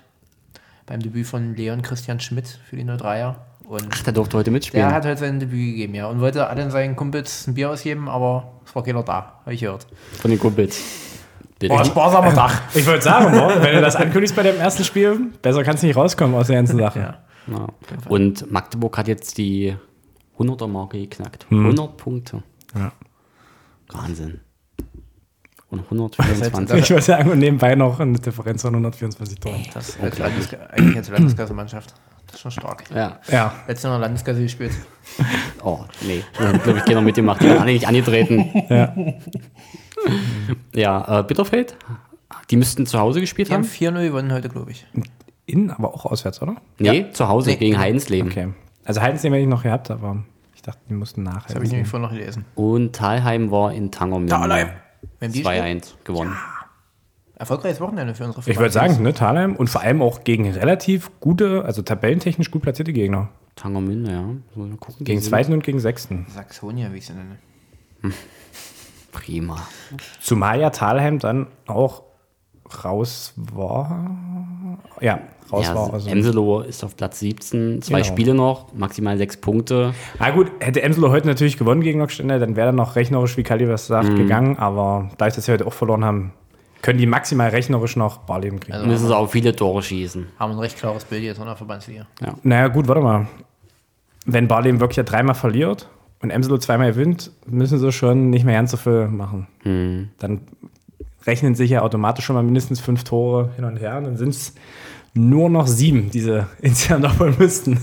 beim 0.86 1.00
Debüt 1.00 1.26
von 1.26 1.56
Leon 1.56 1.82
Christian 1.82 2.20
Schmidt 2.20 2.48
für 2.70 2.76
die 2.76 2.84
03er. 2.84 3.36
Und 3.68 3.88
Ach, 3.92 4.04
der 4.04 4.14
durfte 4.14 4.38
heute 4.38 4.52
mitspielen. 4.52 4.86
der 4.86 4.96
hat 4.96 5.06
heute 5.06 5.18
sein 5.20 5.40
Debüt 5.40 5.72
gegeben, 5.72 5.96
ja. 5.96 6.06
Und 6.08 6.20
wollte 6.22 6.46
allen 6.48 6.70
seinen 6.70 6.96
Kumpels 6.96 7.48
ein 7.48 7.56
Bier 7.56 7.72
ausgeben, 7.72 8.08
aber 8.08 8.52
es 8.66 8.76
war 8.76 8.84
keiner 8.84 9.02
da, 9.02 9.40
habe 9.42 9.54
ich 9.56 9.62
gehört. 9.62 9.88
von 10.22 10.30
den 10.30 10.40
Kumpels. 10.40 10.80
Boah, 11.68 11.84
sparsamer 11.84 12.34
Dach. 12.34 12.62
Ich 12.76 12.86
wollte 12.86 13.04
sagen, 13.06 13.32
boah, 13.32 13.56
wenn 13.64 13.76
du 13.76 13.82
das 13.82 13.96
ankündigst 13.96 14.36
bei 14.36 14.44
dem 14.44 14.58
ersten 14.60 14.84
Spiel, 14.84 15.32
besser 15.42 15.64
kannst 15.64 15.82
du 15.82 15.88
nicht 15.88 15.96
rauskommen 15.96 16.36
aus 16.36 16.48
der 16.48 16.58
ganzen 16.58 16.78
Sache. 16.78 17.00
Ja. 17.00 17.18
Ja. 17.48 17.68
Und 18.10 18.52
Magdeburg 18.52 18.98
hat 18.98 19.08
jetzt 19.08 19.38
die 19.38 19.76
100er-Marke 20.40 21.00
geknackt. 21.00 21.46
Hm. 21.50 21.66
100 21.66 21.98
Punkte. 21.98 22.44
Ja. 22.76 22.92
Wahnsinn. 23.92 24.40
Und 25.70 25.80
124. 25.84 26.78
Ich 26.80 26.90
wollte 26.92 27.04
sagen, 27.04 27.32
und 27.32 27.40
nebenbei 27.40 27.76
noch 27.76 28.00
eine 28.00 28.20
Differenz 28.20 28.62
von 28.62 28.74
124 28.76 29.40
Toren. 29.40 29.64
Das 29.74 30.00
als 30.00 30.20
Landes 30.20 30.54
eigentlich 30.72 30.98
als 30.98 31.10
Landesklasse-Mannschaft. 31.10 31.94
Das 32.28 32.36
ist 32.36 32.42
schon 32.42 32.52
stark. 32.52 32.84
Ja. 32.94 33.20
Ja, 33.30 33.54
Letztes 33.68 33.84
Jahr 33.84 33.94
noch 33.94 34.02
Landesklasse 34.02 34.42
gespielt. 34.42 34.72
Oh, 35.64 35.80
nee. 36.06 36.24
Da 36.38 36.54
hat, 36.54 36.64
glaube 36.64 36.80
ich, 36.80 36.86
keiner 36.86 37.02
mitgemacht. 37.02 37.42
Die 37.42 37.48
waren 37.50 37.58
alle 37.60 37.72
nicht 37.74 37.88
angetreten. 37.88 38.52
ja. 38.70 38.94
Ja, 40.76 41.20
äh, 41.20 41.24
Bitterfeld, 41.24 41.76
die 42.52 42.58
müssten 42.58 42.86
zu 42.86 43.00
Hause 43.00 43.20
gespielt 43.22 43.50
Die 43.50 43.54
haben 43.54 43.64
haben. 43.64 43.70
4-0 43.72 44.08
gewonnen 44.08 44.32
heute, 44.34 44.50
glaube 44.50 44.72
ich. 44.72 44.86
Innen, 45.48 45.72
aber 45.72 45.94
auch 45.94 46.06
auswärts, 46.06 46.42
oder? 46.42 46.56
Nee, 46.78 47.10
zu 47.12 47.28
Hause 47.28 47.52
Nee. 47.52 47.56
gegen 47.58 47.78
Heidensleben. 47.80 48.30
Okay. 48.32 48.50
Also 48.86 49.02
Heidensleben 49.02 49.34
hätte 49.34 49.44
ich 49.44 49.50
noch 49.50 49.64
gehabt, 49.64 49.92
aber 49.92 50.24
ich 50.54 50.62
dachte, 50.62 50.80
die 50.90 50.94
mussten 50.94 51.24
nachher. 51.24 51.48
Das 51.48 51.56
habe 51.56 51.66
ich 51.66 51.72
nämlich 51.72 51.90
vorhin 51.90 52.08
noch 52.08 52.16
gelesen. 52.16 52.46
Und 52.56 52.96
Thalheim 52.96 53.52
war 53.52 53.74
in 53.74 53.92
Tangermünde. 53.92 54.34
Thalheim. 54.34 54.70
Wenn 55.20 55.32
die 55.32 55.40
spielen, 55.40 55.82
2-1 55.82 55.94
gewonnen. 56.04 56.36
erfolgreiches 57.36 57.82
Wochenende 57.82 58.16
für 58.16 58.26
unsere 58.26 58.50
Ich 58.50 58.58
würde 58.58 58.72
sagen, 58.72 59.02
ne, 59.02 59.14
Thalheim 59.14 59.56
und 59.56 59.70
vor 59.70 59.82
allem 59.82 60.02
auch 60.02 60.24
gegen 60.24 60.50
relativ 60.50 61.12
gute, 61.20 61.66
also 61.66 61.82
tabellentechnisch 61.82 62.52
gut 62.52 62.62
platzierte 62.62 62.94
Gegner. 62.94 63.30
Tangermünde, 63.56 64.12
ja. 64.12 64.24
Gucken. 64.80 65.06
Gegen 65.06 65.22
zweiten 65.22 65.54
und 65.54 65.64
gegen 65.64 65.80
sechsten. 65.80 66.28
Saxonia, 66.30 66.92
wie 66.94 66.98
ich 66.98 67.08
sie 67.08 67.14
nenne. 67.14 67.38
Prima. 69.12 69.66
Zumal 70.20 70.60
ja 70.60 70.70
Thalheim 70.70 71.20
dann 71.20 71.48
auch 71.66 72.04
raus 72.84 73.34
war. 73.36 74.08
Ja, 75.02 75.20
raus 75.52 75.68
Ja, 75.68 75.76
war. 75.76 75.94
Also. 75.94 76.10
Emselo 76.10 76.62
ist 76.62 76.84
auf 76.84 76.96
Platz 76.98 77.20
17, 77.20 77.82
zwei 77.82 78.02
Genau. 78.02 78.06
Spiele 78.14 78.34
noch, 78.34 78.74
maximal 78.74 79.18
sechs 79.18 79.38
Punkte. 79.38 79.94
Na 80.20 80.32
gut, 80.32 80.52
hätte 80.60 80.82
Emselo 80.82 81.10
heute 81.12 81.28
natürlich 81.28 81.58
gewonnen 81.58 81.82
gegen 81.82 82.00
Nockständer, 82.00 82.40
dann 82.40 82.56
wäre 82.56 82.68
er 82.70 82.72
noch 82.74 82.96
rechnerisch, 82.96 83.38
wie 83.38 83.44
Kali 83.44 83.70
was 83.70 83.88
sagt, 83.88 84.10
Mhm. 84.10 84.16
gegangen. 84.16 84.58
Aber 84.58 85.10
da 85.18 85.28
ich 85.28 85.36
das 85.36 85.48
ja 85.48 85.54
heute 85.54 85.68
auch 85.68 85.74
verloren 85.74 86.04
haben, 86.04 86.34
können 86.82 87.00
die 87.00 87.06
maximal 87.08 87.50
rechnerisch 87.50 87.96
noch 87.96 88.18
Barleben 88.20 88.60
kriegen. 88.60 88.74
Also- 88.74 88.88
Müssen 88.88 89.08
sie 89.08 89.16
auch 89.16 89.30
viele 89.30 89.56
Tore 89.56 89.82
schießen. 89.82 90.28
Haben 90.40 90.54
ein 90.54 90.60
recht 90.60 90.78
klares 90.78 91.06
Bild 91.06 91.24
jetzt 91.24 91.40
in 91.40 91.46
der 91.46 91.56
Verbandsliga. 91.56 92.06
Naja, 92.44 92.68
gut, 92.68 92.88
warte 92.88 93.02
mal. 93.02 93.28
Wenn 94.26 94.48
Barleben 94.48 94.80
wirklich 94.80 94.98
ja 94.98 95.04
dreimal 95.04 95.36
verliert 95.36 95.88
und 96.22 96.32
Emselo 96.32 96.58
zweimal 96.58 96.92
gewinnt, 96.92 97.32
müssen 97.46 97.78
sie 97.78 97.92
schon 97.92 98.30
nicht 98.32 98.44
mehr 98.46 98.56
ganz 98.56 98.72
so 98.72 98.78
viel 98.78 99.08
machen. 99.08 99.48
Hm. 99.64 100.10
Dann 100.18 100.42
rechnen 101.28 101.56
sich 101.56 101.72
ja 101.72 101.82
automatisch 101.82 102.26
schon 102.26 102.36
mal 102.36 102.44
mindestens 102.44 102.80
fünf 102.80 103.04
Tore 103.04 103.52
hin 103.56 103.66
und 103.66 103.78
her. 103.78 103.98
Und 103.98 104.04
dann 104.06 104.18
sind 104.18 104.30
es 104.30 104.54
nur 105.14 105.50
noch 105.50 105.68
sieben, 105.68 106.12
die 106.12 106.20
sie 106.22 106.46
insgesamt 106.62 107.06
aufholen 107.06 107.36
müssten. 107.40 107.80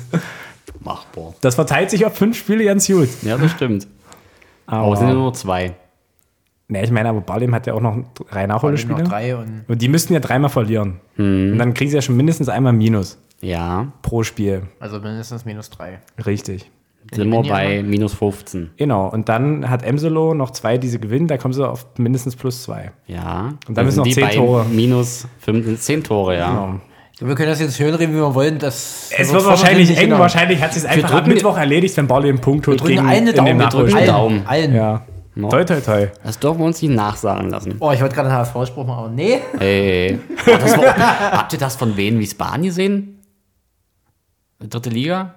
Machbar. 0.81 1.35
Das 1.41 1.55
verteilt 1.55 1.91
sich 1.91 2.05
auf 2.07 2.15
fünf 2.17 2.37
Spiele 2.37 2.65
ganz 2.65 2.87
gut. 2.87 3.09
Ja, 3.23 3.37
das 3.39 3.51
stimmt. 3.53 3.87
Aber 4.67 4.93
es 4.93 4.99
sind 5.01 5.09
ja 5.09 5.15
nur 5.15 5.33
zwei. 5.35 5.75
Nee, 6.69 6.85
ich 6.85 6.91
meine, 6.91 7.09
aber 7.11 7.21
Barleben 7.21 7.55
hat 7.55 7.67
ja 7.67 7.75
auch 7.75 7.81
noch 7.81 7.97
drei 8.31 8.47
Nachholspiele. 8.47 9.03
drei 9.05 9.37
und 9.37 9.65
Und 9.69 9.83
die 9.83 9.89
müssten 9.89 10.15
ja 10.15 10.21
dreimal 10.21 10.49
verlieren. 10.51 11.01
Und 11.19 11.59
dann 11.59 11.75
kriegen 11.75 11.91
sie 11.91 11.97
ja 11.97 12.03
schon 12.03 12.17
mindestens 12.17 12.49
einmal 12.49 12.73
Minus 12.73 13.19
Ja, 13.43 13.93
pro 14.01 14.23
Spiel. 14.23 14.63
also 14.81 14.99
mindestens 14.99 15.45
minus 15.45 15.69
drei. 15.69 16.01
Richtig. 16.25 16.71
Sind 17.13 17.31
wir 17.31 17.43
bei 17.43 17.83
minus 17.83 18.15
15. 18.15 18.71
Genau. 18.77 19.09
Und 19.09 19.29
dann 19.29 19.69
hat 19.69 19.83
Emselo 19.83 20.35
noch 20.35 20.51
zwei, 20.51 20.79
die 20.79 20.89
sie 20.89 21.01
gewinnen. 21.01 21.27
Da 21.29 21.37
kommen 21.39 21.53
sie 21.55 21.67
auf 21.69 21.87
mindestens 21.99 22.37
plus 22.37 22.63
zwei. 22.63 22.93
Ja. 23.07 23.55
Und 23.69 23.77
dann 23.77 23.85
müssen 23.87 23.99
noch 23.99 24.07
zehn 24.09 24.31
Tore. 24.31 24.65
Minus 24.67 25.27
15, 25.41 25.79
10 25.79 26.05
Tore, 26.05 26.37
ja. 26.39 26.49
Genau. 26.51 26.81
Wir 27.21 27.35
können 27.37 27.51
das 27.51 27.61
jetzt 27.61 27.77
schön 27.77 27.95
reden, 27.95 28.13
wie 28.13 28.17
wir 28.19 28.35
wollen. 28.35 28.59
Das 28.59 29.11
Es 29.17 29.33
wird 29.33 29.45
wahrscheinlich 29.45 29.97
eng. 29.97 30.11
Wahrscheinlich 30.13 30.61
hat 30.63 30.75
sich 30.75 30.89
einfach 30.89 31.11
am 31.11 31.17
drücken- 31.19 31.35
Mittwoch 31.35 31.57
erledigt, 31.57 31.97
wenn 31.97 32.07
Barley 32.09 32.31
einen 32.31 32.41
Punkt 32.41 32.67
holt 32.67 32.81
drücken 32.81 32.97
gegen 32.97 33.07
eine 33.07 33.31
in 33.31 33.37
Daumen, 33.37 33.59
wir 33.59 33.67
drücken 33.69 33.95
allen. 33.95 34.07
Daumen. 34.07 34.43
allen. 34.47 34.75
Ja. 34.75 35.03
No. 35.35 35.49
Toi, 35.49 35.65
toi, 35.65 35.81
toi. 35.81 36.09
Das 36.25 36.39
dürfen 36.39 36.59
wir 36.61 36.67
uns 36.67 36.83
nicht 36.83 36.95
nachsagen 36.95 37.49
lassen. 37.51 37.77
Oh, 37.81 37.91
ich 37.93 38.01
wollte 38.03 38.15
gerade 38.15 38.29
einen 38.29 38.39
HSV-Spruch 38.39 38.87
machen, 38.87 38.99
aber 39.05 39.09
nee. 39.11 39.39
Hey. 39.59 40.19
Oh, 40.47 40.51
das 40.61 40.77
war, 40.77 40.97
habt 41.39 41.53
ihr 41.53 41.59
das 41.59 41.77
von 41.77 41.97
Wien 41.97 42.19
Wiesbaden 42.19 42.65
gesehen? 42.65 43.21
Dritte 44.61 44.91
Liga? 44.91 45.35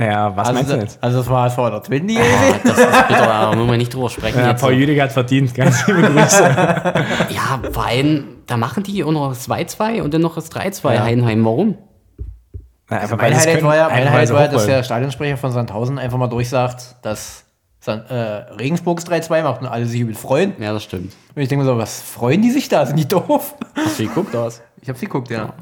Naja, 0.00 0.34
was 0.34 0.50
meinst 0.52 0.70
du 0.70 0.74
Also, 0.74 0.84
jetzt? 0.86 0.98
also 1.02 1.18
das 1.18 1.28
war 1.28 1.42
HSV 1.42 1.58
in 1.58 1.70
der 1.72 1.82
zweiten 1.82 2.08
Liga. 2.08 2.20
Oh, 2.22 2.54
das 2.64 2.78
ist 2.78 3.08
bitter, 3.08 3.26
da 3.26 3.54
müssen 3.54 3.70
wir 3.70 3.76
nicht 3.76 3.92
drüber 3.94 4.08
sprechen. 4.08 4.38
Ja, 4.38 4.50
jetzt. 4.52 4.60
Paul 4.62 4.72
Jüdiger 4.72 5.02
hat 5.02 5.12
verdient. 5.12 5.54
Ganz 5.54 5.86
liebe 5.86 6.02
Grüße. 6.02 6.42
Ja, 7.28 7.60
vor 7.70 7.84
allem, 7.84 8.24
da 8.46 8.56
machen 8.56 8.82
die 8.82 9.04
auch 9.04 9.12
noch 9.12 9.28
das 9.28 9.46
2-2 9.48 10.00
und 10.00 10.14
dann 10.14 10.22
noch 10.22 10.36
das 10.36 10.50
3-2 10.50 11.00
Heidenheim. 11.00 11.44
Warum? 11.44 11.76
Na, 12.88 12.98
einfach, 12.98 13.18
Mein 13.18 13.34
sie 13.34 13.40
Highlight 13.40 13.54
können, 13.56 13.66
war 13.68 13.76
ja, 13.76 13.88
mein 13.90 14.10
Highlight 14.10 14.28
sie 14.28 14.34
war, 14.34 14.48
dass 14.48 14.64
der 14.66 14.82
Stadionsprecher 14.82 15.36
von 15.36 15.52
Sandhausen 15.52 15.98
einfach 15.98 16.16
mal 16.16 16.28
durchsagt, 16.28 16.96
dass 17.02 17.44
San, 17.80 18.04
äh, 18.06 18.14
Regensburgs 18.14 19.06
3-2 19.06 19.42
macht 19.42 19.60
und 19.60 19.66
alle 19.68 19.84
sich 19.84 20.00
übel 20.00 20.14
freuen. 20.14 20.54
Ja, 20.58 20.72
das 20.72 20.82
stimmt. 20.84 21.12
Und 21.34 21.42
ich 21.42 21.48
denke 21.48 21.64
mir 21.64 21.70
so, 21.70 21.76
was 21.78 22.00
freuen 22.00 22.40
die 22.40 22.50
sich 22.50 22.68
da? 22.70 22.86
Sind 22.86 22.96
die 22.98 23.06
doof? 23.06 23.54
Hast 23.76 23.98
du 23.98 24.04
geguckt 24.06 24.34
aus? 24.34 24.62
Ich 24.80 24.88
hab's 24.88 25.00
geguckt, 25.00 25.28
ja. 25.30 25.52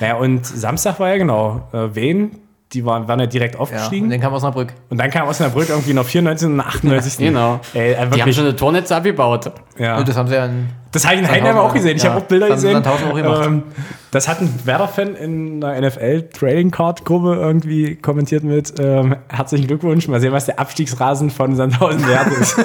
Ja, 0.00 0.16
und 0.16 0.44
Samstag 0.44 0.98
war 1.00 1.08
ja 1.10 1.16
genau. 1.18 1.68
Äh, 1.72 1.94
Wen? 1.94 2.38
Die 2.74 2.84
waren, 2.84 3.08
waren 3.08 3.18
ja 3.20 3.26
direkt 3.26 3.54
ja. 3.54 3.60
aufgestiegen. 3.60 4.04
Und 4.04 4.10
dann 4.10 4.20
kam 4.20 4.32
Osnabrück. 4.34 4.74
und 4.90 4.98
dann 4.98 5.10
kam 5.10 5.26
Osnabrück 5.26 5.70
irgendwie 5.70 5.94
noch 5.94 6.04
94 6.04 6.48
und 6.48 6.60
98. 6.60 7.16
Genau. 7.16 7.60
Ey, 7.72 7.92
äh, 7.92 8.06
Die 8.10 8.20
haben 8.22 8.32
schon 8.32 8.44
eine 8.44 8.56
Tornetze 8.56 8.94
abgebaut. 8.94 9.50
ja. 9.78 9.96
Und 9.96 10.06
das 10.06 10.16
haben 10.18 10.28
sie 10.28 10.34
ja 10.34 10.44
in, 10.44 10.68
Das 10.92 11.04
habe 11.06 11.14
ich 11.16 11.22
in 11.22 11.30
Heidenheim 11.30 11.56
auch 11.56 11.72
gesehen. 11.72 11.96
Ich 11.96 12.02
Ja, 12.02 12.10
habe 12.10 12.20
auch 12.20 12.26
Bilder 12.26 12.48
das 12.48 12.60
gesehen. 12.62 12.84
Auch. 12.86 13.42
Ähm, 13.46 13.62
das 14.10 14.28
hat 14.28 14.42
ein 14.42 14.52
Werder-Fan 14.64 15.14
in 15.16 15.64
einer 15.64 15.88
NFL-Trading-Card-Gruppe 15.88 17.36
irgendwie 17.40 17.96
kommentiert 17.96 18.44
mit 18.44 18.74
ähm, 18.78 19.16
Herzlichen 19.28 19.66
Glückwunsch. 19.66 20.06
Mal 20.08 20.20
sehen, 20.20 20.32
was 20.32 20.44
der 20.44 20.58
Abstiegsrasen 20.58 21.30
von 21.30 21.56
Sandhausen 21.56 22.06
wert 22.06 22.28
ist. 22.38 22.54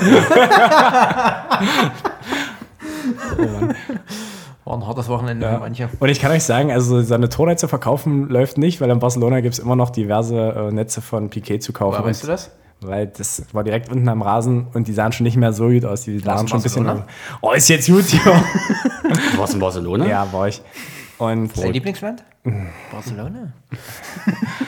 war 4.66 4.76
ein 4.76 4.88
hartes 4.88 5.10
Wochenende 5.10 5.50
für 5.50 5.60
manche. 5.60 5.90
Und 6.00 6.10
ich 6.10 6.20
kann 6.20 6.32
euch 6.32 6.44
sagen, 6.44 6.72
also 6.72 7.02
seine 7.02 7.30
Tornetze 7.30 7.68
verkaufen 7.68 8.30
läuft 8.30 8.58
nicht, 8.58 8.82
weil 8.82 8.90
in 8.90 9.00
Barcelona 9.00 9.42
gibt 9.42 9.54
es 9.54 9.60
immer 9.60 9.76
noch 9.76 9.90
diverse 9.90 10.38
äh, 10.38 10.72
Netze 10.72 11.02
von 11.02 11.30
Piquet 11.30 11.60
zu 11.60 11.74
kaufen. 11.74 11.98
Woher 11.98 12.06
weißt 12.06 12.24
du 12.24 12.28
das? 12.28 12.52
Weil 12.82 13.08
das 13.08 13.44
war 13.54 13.64
direkt 13.64 13.90
unten 13.90 14.10
am 14.10 14.22
Rasen 14.22 14.68
und 14.74 14.88
die 14.88 14.94
sahen 14.94 15.12
schon 15.14 15.24
nicht 15.24 15.38
mehr 15.38 15.54
so 15.54 15.70
gut 15.70 15.86
aus. 15.86 16.04
Die 16.04 16.26
Warst 16.26 16.38
sahen 16.38 16.46
du 16.46 16.50
schon 16.50 16.60
ein 16.60 16.64
bisschen. 16.64 16.84
Barcelona? 16.84 17.08
Oh, 17.42 17.52
ist 17.52 17.70
jetzt 17.70 17.88
gut 17.88 18.04
hier. 18.06 18.22
Du 19.32 19.38
warst 19.38 19.54
in 19.54 19.60
Barcelona? 19.60 20.06
ja, 20.06 20.28
war 20.32 20.48
ich. 20.48 20.62
Und 21.18 21.58
Dein 21.58 21.72
Lieblingsland? 21.72 22.24
Barcelona. 22.92 23.54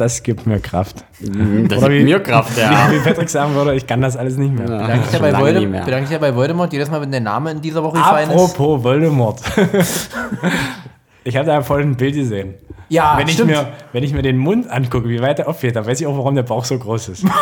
das 0.00 0.22
gibt 0.22 0.46
mir 0.46 0.58
Kraft. 0.60 1.04
Das 1.20 1.78
Oder 1.78 1.90
wie- 1.90 1.98
gibt 1.98 2.08
mir 2.10 2.20
Kraft, 2.20 2.56
ja. 2.58 2.90
Wie 2.90 2.98
Patrick 2.98 3.28
sagen 3.28 3.54
würde, 3.54 3.74
ich 3.74 3.86
kann 3.86 4.00
das 4.00 4.16
alles 4.16 4.36
nicht 4.36 4.52
mehr. 4.52 4.66
Bedanke 4.66 5.04
ich, 5.06 5.12
ja 5.12 5.18
bei 5.18 5.30
lange 5.30 5.44
Voldem 5.44 5.62
nicht 5.62 5.70
mehr. 5.72 5.84
bedanke 5.84 6.04
ich 6.06 6.10
ja 6.10 6.18
bei 6.18 6.34
Voldemort 6.34 6.72
jedes 6.72 6.90
Mal, 6.90 7.00
wenn 7.00 7.10
der 7.10 7.20
Name 7.20 7.50
in 7.52 7.60
dieser 7.60 7.82
Woche 7.82 7.98
gefallen 7.98 8.30
ist. 8.30 8.34
Apropos 8.34 8.82
Voldemort. 8.82 9.40
ich 11.24 11.36
habe 11.36 11.46
da 11.46 11.62
voll 11.62 11.82
ein 11.82 11.96
Bild 11.96 12.14
gesehen. 12.14 12.54
Ja, 12.88 13.14
wenn, 13.18 13.28
ich 13.28 13.34
stimmt. 13.34 13.50
mir, 13.50 13.68
wenn 13.92 14.02
ich 14.02 14.12
mir 14.12 14.22
den 14.22 14.36
Mund 14.38 14.68
angucke, 14.68 15.08
wie 15.08 15.20
weit 15.20 15.38
er 15.38 15.48
aufgeht, 15.48 15.76
dann 15.76 15.86
weiß 15.86 16.00
ich 16.00 16.06
auch, 16.06 16.16
warum 16.16 16.34
der 16.34 16.42
Bauch 16.42 16.64
so 16.64 16.76
groß 16.78 17.10
ist. 17.10 17.24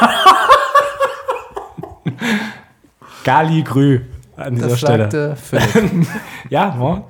Gali 3.24 3.62
Grü 3.62 4.00
an 4.36 4.54
dieser 4.56 4.68
das 4.68 4.78
Stelle. 4.78 5.02
sagte 5.10 5.36
Philipp. 5.36 6.06
Ja, 6.50 6.74
ja, 6.78 7.02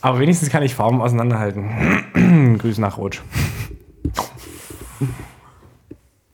aber 0.00 0.18
wenigstens 0.18 0.48
kann 0.50 0.62
ich 0.62 0.74
Farben 0.74 1.00
auseinanderhalten. 1.00 2.56
Grüß 2.58 2.78
nach 2.78 2.98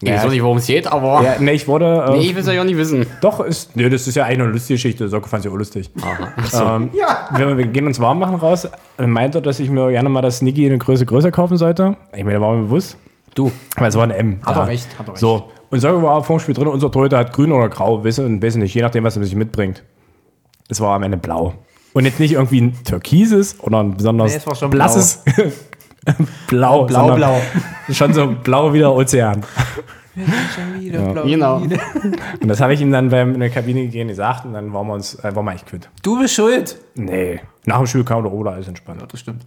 Rutsch. 0.03 0.11
Ich 0.11 0.13
weiß 0.13 0.25
auch 0.27 0.31
nicht, 0.31 0.43
worum 0.43 0.59
es 0.59 0.67
geht, 0.67 0.87
aber 0.87 1.23
Ja, 1.23 1.37
nee, 1.39 1.53
ich 1.53 1.67
wurde. 1.67 2.05
Äh, 2.09 2.11
nee, 2.19 2.27
ich 2.27 2.35
will 2.35 2.43
es 2.43 2.47
ja 2.53 2.61
auch 2.61 2.67
nicht 2.67 2.77
wissen. 2.77 3.07
Doch, 3.23 3.41
ist, 3.41 3.75
nee, 3.77 3.89
das 3.89 4.07
ist 4.07 4.15
ja 4.15 4.25
eigentlich 4.25 4.41
eine 4.41 4.51
lustige 4.51 4.75
Geschichte. 4.75 5.09
So 5.09 5.21
fand 5.23 5.47
ich 5.47 5.51
auch 5.51 5.57
lustig. 5.57 5.91
Ähm, 6.53 6.91
wir, 6.93 7.57
wir 7.57 7.67
gehen 7.67 7.87
uns 7.87 7.99
warm 7.99 8.19
machen 8.19 8.37
raus. 8.37 8.69
Er 8.99 9.07
meinte, 9.07 9.41
dass 9.41 9.59
ich 9.59 9.71
mir 9.71 9.91
gerne 9.91 10.11
mal 10.11 10.21
das 10.21 10.39
Sneaky 10.39 10.67
eine 10.67 10.77
Größe 10.77 11.07
größer 11.07 11.31
kaufen 11.31 11.57
sollte. 11.57 11.97
Ich 12.15 12.25
meine, 12.25 12.35
da 12.35 12.41
war 12.43 12.55
mir 12.55 12.65
bewusst. 12.65 12.99
Du, 13.35 13.51
Aber 13.75 13.87
es 13.87 13.95
war 13.95 14.05
ein 14.05 14.11
M. 14.11 14.41
Hat 14.45 14.57
er 14.57 14.67
recht, 14.67 14.87
hat 14.99 15.09
er 15.09 15.13
recht. 15.13 15.21
So. 15.21 15.49
Und 15.71 15.83
wir 15.83 15.93
mal 15.95 16.23
vorm 16.23 16.41
Spiel 16.41 16.55
drin, 16.55 16.69
unser 16.69 16.91
Torhüter 16.91 17.19
hat 17.19 17.33
grün 17.33 17.51
oder 17.51 17.69
grau, 17.69 18.05
wissen, 18.05 18.41
wissen 18.41 18.63
nicht, 18.63 18.75
je 18.75 18.83
nachdem, 18.83 19.05
was 19.05 19.17
er 19.17 19.25
sich 19.25 19.35
mitbringt. 19.35 19.83
Es 20.69 20.81
war 20.81 20.95
am 20.95 21.03
Ende 21.03 21.17
blau. 21.17 21.55
Und 21.93 22.05
jetzt 22.05 22.21
nicht 22.21 22.33
irgendwie 22.33 22.61
ein 22.61 22.85
türkises 22.85 23.59
oder 23.61 23.83
ein 23.83 23.97
besonders 23.97 24.31
Nee, 24.33 24.39
es 24.39 24.47
war 24.47 24.55
schon 24.55 24.71
blasses 24.71 25.23
blau. 26.47 26.85
Blau, 26.85 26.99
sondern 26.99 27.17
blau. 27.17 27.41
Schon 27.91 28.13
so 28.13 28.27
blau 28.43 28.73
wie 28.73 28.79
der 28.79 28.93
Ozean. 28.93 29.45
Schon 30.55 30.81
wieder 30.81 31.13
blau. 31.13 31.25
genau. 31.25 31.57
Und 32.41 32.49
das 32.49 32.61
habe 32.61 32.73
ich 32.73 32.81
ihm 32.81 32.91
dann 32.91 33.11
beim 33.11 33.35
in 33.35 33.41
der 33.41 33.51
Kabine 33.51 33.83
gegeben 33.83 34.09
gesagt 34.09 34.47
und 34.47 34.55
dann 34.55 34.73
waren 34.73 34.87
wir 34.87 34.95
uns, 34.95 35.17
äh, 35.17 35.35
waren 35.35 35.45
wir 35.45 35.51
eigentlich 35.51 35.67
quitt. 35.67 35.91
Du 36.03 36.19
bist 36.19 36.35
schuld. 36.35 36.79
Nee. 36.95 37.41
Nach 37.67 37.79
dem 37.79 37.87
Spiel 37.87 38.05
kam 38.05 38.23
der 38.23 38.33
Ober 38.33 38.53
alles 38.53 38.69
entspannt. 38.69 39.03
Das 39.11 39.21
stimmt. 39.21 39.43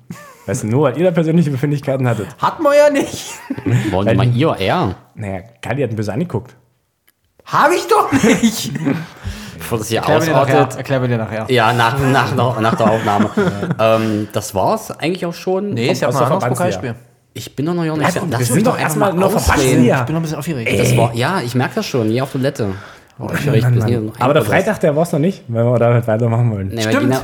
Weißt 0.46 0.64
du, 0.64 0.68
nur 0.68 0.84
weil 0.84 0.98
ihr 0.98 1.06
da 1.06 1.12
persönliche 1.12 1.50
Befindlichkeiten 1.50 2.08
hattet. 2.08 2.28
Hat 2.38 2.60
man 2.60 2.74
ja 2.76 2.90
nicht. 2.92 3.34
wollen 3.92 4.08
wir 4.08 4.16
mal 4.16 4.28
ihr, 4.28 4.56
er, 4.60 4.96
Naja, 5.16 5.42
Kali 5.62 5.82
hat 5.82 5.90
ein 5.90 5.96
bisschen 5.96 6.14
angeguckt. 6.14 6.56
Hab 7.46 7.72
ich 7.72 7.88
doch 7.88 8.12
nicht. 8.12 8.72
Bevor 9.60 9.78
das 9.78 9.88
hier 9.90 10.00
Erklär 10.00 10.18
ausartet. 10.18 10.78
Erklär 10.78 11.00
mir 11.00 11.08
dir 11.08 11.18
nachher. 11.18 11.46
Ja, 11.50 11.74
nach, 11.74 12.00
nach, 12.00 12.36
nach, 12.36 12.60
nach 12.60 12.76
der 12.76 12.90
Aufnahme. 12.92 13.30
ähm, 13.80 14.28
das 14.34 14.56
war's 14.56 14.92
eigentlich 14.92 15.26
auch 15.26 15.34
schon. 15.34 15.72
Nee, 15.72 15.92
ist 15.92 16.02
ja 16.02 16.08
aus 16.08 16.16
mal 16.16 16.32
ein. 16.32 16.50
Pokalspiel. 16.50 16.96
Ich 17.34 17.56
bin 17.56 17.66
doch 17.68 17.74
noch 17.74 17.84
nicht 17.84 18.12
so. 18.12 18.22
wir 18.22 18.28
Lass 18.32 18.48
sind 18.48 18.66
doch 18.66 18.80
erstmal 18.80 19.12
ausreden. 19.12 19.40
Verbandsliga. 19.40 20.00
Ich 20.00 20.06
bin 20.06 20.14
noch 20.14 20.20
ein 20.20 20.24
bisschen 20.24 20.38
aufgeregt. 20.40 20.80
Das 20.80 20.98
war, 20.98 21.14
ja, 21.14 21.42
ich 21.42 21.56
merke 21.56 21.76
das 21.76 21.86
schon, 21.86 22.10
je 22.10 22.22
auf 22.22 22.32
Toilette. 22.32 22.70
Oh, 23.20 23.30
hier 23.36 24.00
noch 24.00 24.20
Aber 24.20 24.34
der 24.34 24.44
Freitag, 24.44 24.80
der 24.80 24.96
war 24.96 25.04
es 25.04 25.12
noch 25.12 25.20
nicht, 25.20 25.44
wenn 25.48 25.66
wir 25.66 25.78
damit 25.78 26.08
weitermachen 26.08 26.52
wollen. 26.52 26.70
Nee, 26.70 26.82
Stimmt. 26.82 27.22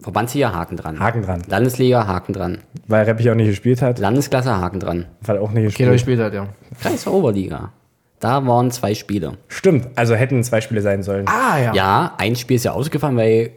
Verbandsliga, 0.00 0.52
Haken 0.52 0.76
dran. 0.76 0.98
Haken 0.98 1.22
dran. 1.22 1.42
Landesliga, 1.46 2.06
Haken 2.06 2.32
dran. 2.32 2.58
Weil 2.86 3.04
Reppich 3.04 3.30
auch 3.30 3.34
nicht 3.34 3.48
gespielt 3.48 3.82
hat, 3.82 3.98
Landesklasse, 3.98 4.56
Haken 4.56 4.80
dran. 4.80 5.06
weil 5.20 5.38
auch 5.38 5.50
nicht 5.50 5.66
Okay, 5.66 5.84
gespielt 5.84 5.92
gespielt 5.92 6.20
hat, 6.20 6.32
ja. 6.32 6.46
Kreis 6.80 7.06
Oberliga. 7.06 7.72
Da 8.20 8.46
waren 8.46 8.70
zwei 8.70 8.94
Spiele. 8.94 9.38
Stimmt, 9.48 9.88
also 9.96 10.14
hätten 10.14 10.44
zwei 10.44 10.60
Spiele 10.60 10.82
sein 10.82 11.02
sollen. 11.02 11.26
Ah, 11.26 11.58
ja. 11.58 11.74
Ja, 11.74 12.14
ein 12.18 12.36
Spiel 12.36 12.56
ist 12.56 12.64
ja 12.64 12.72
ausgefallen, 12.72 13.16
weil 13.16 13.52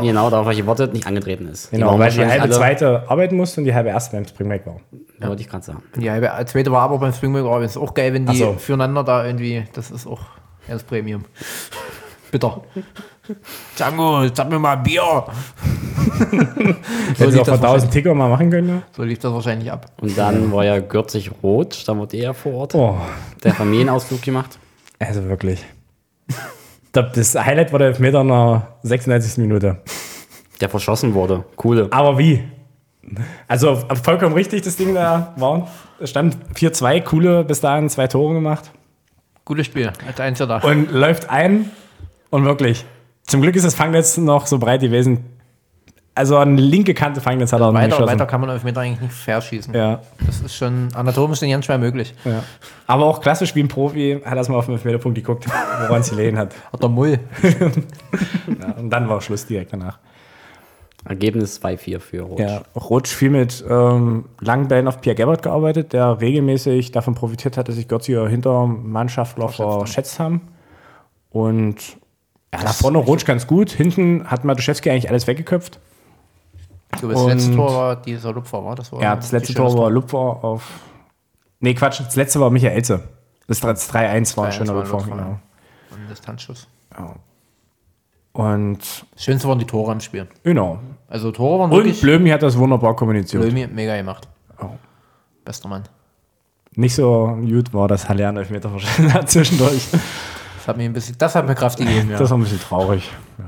genau 0.00 0.30
darauf 0.30 0.44
habe 0.46 0.52
ich 0.54 0.60
gewartet, 0.60 0.92
nicht 0.94 1.06
angetreten 1.06 1.48
ist. 1.48 1.70
genau, 1.70 1.88
waren 1.88 2.00
weil 2.00 2.10
die 2.10 2.24
halbe 2.24 2.42
alle- 2.42 2.52
zweite 2.52 3.04
arbeiten 3.08 3.36
musste 3.36 3.60
und 3.60 3.64
die 3.66 3.74
halbe 3.74 3.90
erste 3.90 4.16
beim 4.16 4.26
Springback 4.26 4.66
war. 4.66 4.76
Wollte 5.20 5.42
ich 5.42 5.48
gerade 5.48 5.64
sagen. 5.64 5.82
Die 5.96 6.10
halbe 6.10 6.30
zweite 6.46 6.70
war 6.70 6.82
aber 6.82 6.98
beim 6.98 7.12
Springback 7.12 7.44
aber 7.44 7.62
ist 7.64 7.76
auch 7.76 7.92
geil, 7.94 8.12
wenn 8.14 8.26
die 8.26 8.36
so. 8.36 8.54
füreinander 8.54 9.02
da 9.04 9.26
irgendwie, 9.26 9.64
das 9.72 9.90
ist 9.90 10.06
auch 10.06 10.20
ja, 10.66 10.74
das 10.74 10.82
Premium. 10.84 11.24
Bitter. 12.30 12.62
Django, 13.76 14.26
sag 14.32 14.48
mir 14.50 14.58
mal 14.58 14.76
Bier. 14.76 15.24
Hätten 17.18 17.32
sie 17.32 17.40
auch 17.40 17.46
vor 17.46 17.54
1000 17.54 17.92
Ticker 17.92 18.14
mal 18.14 18.28
machen 18.28 18.50
können. 18.50 18.68
ja? 18.68 18.82
So 18.96 19.02
lief 19.02 19.18
das 19.18 19.32
wahrscheinlich 19.32 19.70
ab. 19.70 19.86
Und 20.00 20.16
dann 20.16 20.52
war 20.52 20.64
ja 20.64 20.78
Gürzig 20.80 21.30
Rot, 21.42 21.82
da 21.86 21.96
wurde 21.96 22.16
er 22.16 22.34
vor 22.34 22.52
Ort. 22.54 22.74
Oh, 22.74 22.96
Der 23.44 23.54
Familienausflug 23.54 24.22
gemacht. 24.22 24.58
also 24.98 25.24
wirklich. 25.28 25.64
Das 26.92 27.34
Highlight 27.34 27.72
war 27.72 27.78
der 27.78 27.88
Elfmeter 27.88 28.22
in 28.22 28.28
der 28.28 28.68
96. 28.82 29.38
Minute. 29.38 29.78
Der 30.60 30.68
verschossen 30.68 31.14
wurde. 31.14 31.44
Coole. 31.56 31.88
Aber 31.90 32.18
wie? 32.18 32.42
Also 33.46 33.76
vollkommen 34.02 34.34
richtig, 34.34 34.62
das 34.62 34.76
Ding 34.76 34.94
da 34.94 35.32
war. 35.36 35.68
Es 36.00 36.10
stand 36.10 36.36
4-2, 36.54 37.02
coole, 37.02 37.44
bis 37.44 37.60
dahin 37.60 37.88
zwei 37.88 38.06
Tore 38.08 38.34
gemacht. 38.34 38.70
Gutes 39.44 39.66
Spiel. 39.66 39.92
Als 40.06 40.20
eins 40.20 40.38
da. 40.38 40.58
Und 40.58 40.90
läuft 40.90 41.30
ein 41.30 41.70
und 42.30 42.44
wirklich. 42.44 42.84
Zum 43.26 43.40
Glück 43.42 43.54
ist 43.56 43.64
das 43.64 43.74
Fangnetz 43.74 44.16
noch 44.16 44.46
so 44.46 44.58
breit 44.58 44.80
gewesen. 44.80 45.24
Also 46.18 46.36
eine 46.36 46.60
linke 46.60 46.94
Kante 46.94 47.20
Fangnetz 47.20 47.52
hat 47.52 47.60
er 47.60 47.70
nicht 47.70 47.92
Weiter, 47.92 48.04
weiter 48.04 48.26
kann 48.26 48.40
man 48.40 48.50
auf 48.50 48.64
Meter 48.64 48.80
eigentlich 48.80 49.00
nicht 49.00 49.12
verschießen. 49.12 49.72
Ja, 49.72 50.00
Das 50.26 50.40
ist 50.40 50.56
schon 50.56 50.88
anatomisch 50.94 51.40
nicht 51.42 51.52
ganz 51.52 51.64
schwer 51.64 51.78
möglich. 51.78 52.12
ja. 52.24 52.42
Aber 52.88 53.04
auch 53.04 53.20
klassisch 53.20 53.54
wie 53.54 53.60
ein 53.62 53.68
Profi 53.68 54.20
hat 54.24 54.36
er 54.36 54.50
mal 54.50 54.58
auf 54.58 54.64
den 54.66 54.74
Elfmeterpunkt 54.74 55.14
geguckt, 55.14 55.46
woran 55.86 56.00
es 56.00 56.10
gelegen 56.10 56.36
hat. 56.36 56.56
Hat 56.72 56.82
der 56.82 56.88
Mull. 56.88 57.20
Ja, 58.60 58.72
und 58.78 58.90
dann 58.90 59.08
war 59.08 59.20
Schluss 59.20 59.46
direkt 59.46 59.72
danach. 59.72 59.98
Ergebnis 61.04 61.62
2-4 61.62 62.00
für 62.00 62.22
Rot. 62.22 62.40
Ja, 62.40 62.62
Rutsch 62.74 63.14
viel 63.14 63.30
mit 63.30 63.64
ähm, 63.68 64.24
langen 64.40 64.66
Bällen 64.66 64.88
auf 64.88 65.00
Pierre 65.00 65.14
Gebhardt 65.14 65.42
gearbeitet, 65.42 65.92
der 65.92 66.20
regelmäßig 66.20 66.90
davon 66.90 67.14
profitiert 67.14 67.56
hat, 67.56 67.68
dass 67.68 67.76
sich 67.76 67.86
Götziger 67.86 68.26
Hintermannschaftler 68.26 69.48
verschätzt 69.50 70.18
haben. 70.18 70.48
Und 71.30 71.76
ja, 72.52 72.64
nach 72.64 72.74
vorne 72.74 72.98
Rutsch 72.98 73.24
ganz 73.24 73.46
gut. 73.46 73.70
Hinten 73.70 74.24
hat 74.26 74.44
Matuszewski 74.44 74.90
eigentlich 74.90 75.08
alles 75.10 75.26
weggeköpft. 75.28 75.78
Du, 77.00 77.08
das 77.08 77.20
Und- 77.20 77.28
letzte 77.28 77.54
Tor 77.54 77.74
war 77.74 77.96
dieser 77.96 78.32
Lupfer, 78.32 78.64
war 78.64 78.74
das? 78.74 78.90
War 78.92 79.02
Ja, 79.02 79.16
das 79.16 79.30
letzte 79.32 79.54
Tor 79.54 79.76
war 79.78 79.90
Lupfer 79.90 80.16
auf. 80.18 80.62
Nee, 81.60 81.74
Quatsch, 81.74 82.00
das 82.00 82.16
letzte 82.16 82.40
war 82.40 82.50
Michaelze. 82.50 83.02
Das 83.46 83.60
3-1 83.62 84.36
war 84.36 84.46
ein 84.46 84.52
3-1 84.52 84.52
schöner 84.52 84.72
Lupfer, 84.74 84.92
Lupfer, 84.92 85.10
genau. 85.10 85.38
Ein 85.92 86.08
Distanzschuss. 86.08 86.66
Und 88.32 88.78
Das 89.14 89.24
Schönste 89.24 89.48
waren 89.48 89.58
die 89.58 89.64
Tore 89.66 89.92
im 89.92 90.00
Spiel. 90.00 90.26
genau. 90.42 90.78
Also 91.08 91.32
Tore 91.32 91.60
waren 91.60 91.72
Und 91.72 92.00
Blömi 92.02 92.28
hat 92.30 92.42
das 92.42 92.56
wunderbar 92.58 92.94
kommuniziert. 92.94 93.42
Blömi, 93.42 93.66
mega 93.66 93.96
gemacht. 93.96 94.28
Oh. 94.60 94.66
Bester 95.44 95.68
Mann. 95.68 95.84
Nicht 96.74 96.94
so 96.94 97.36
gut 97.40 97.72
war, 97.72 97.88
dass 97.88 98.08
Haller 98.08 98.28
einen 98.28 98.36
Elfmeter 98.38 98.68
verschossen 98.70 99.12
hat 99.12 99.30
zwischendurch. 99.30 99.88
Das 99.90 100.68
hat 100.68 100.76
mir 100.76 100.84
ein 100.84 100.92
bisschen, 100.92 101.16
das 101.18 101.34
hat 101.34 101.46
mir 101.46 101.54
Kraft 101.54 101.78
gegeben, 101.78 102.10
ja. 102.12 102.18
Das 102.18 102.30
war 102.30 102.36
ein 102.38 102.42
bisschen 102.42 102.60
traurig. 102.60 103.10
Ja. 103.38 103.44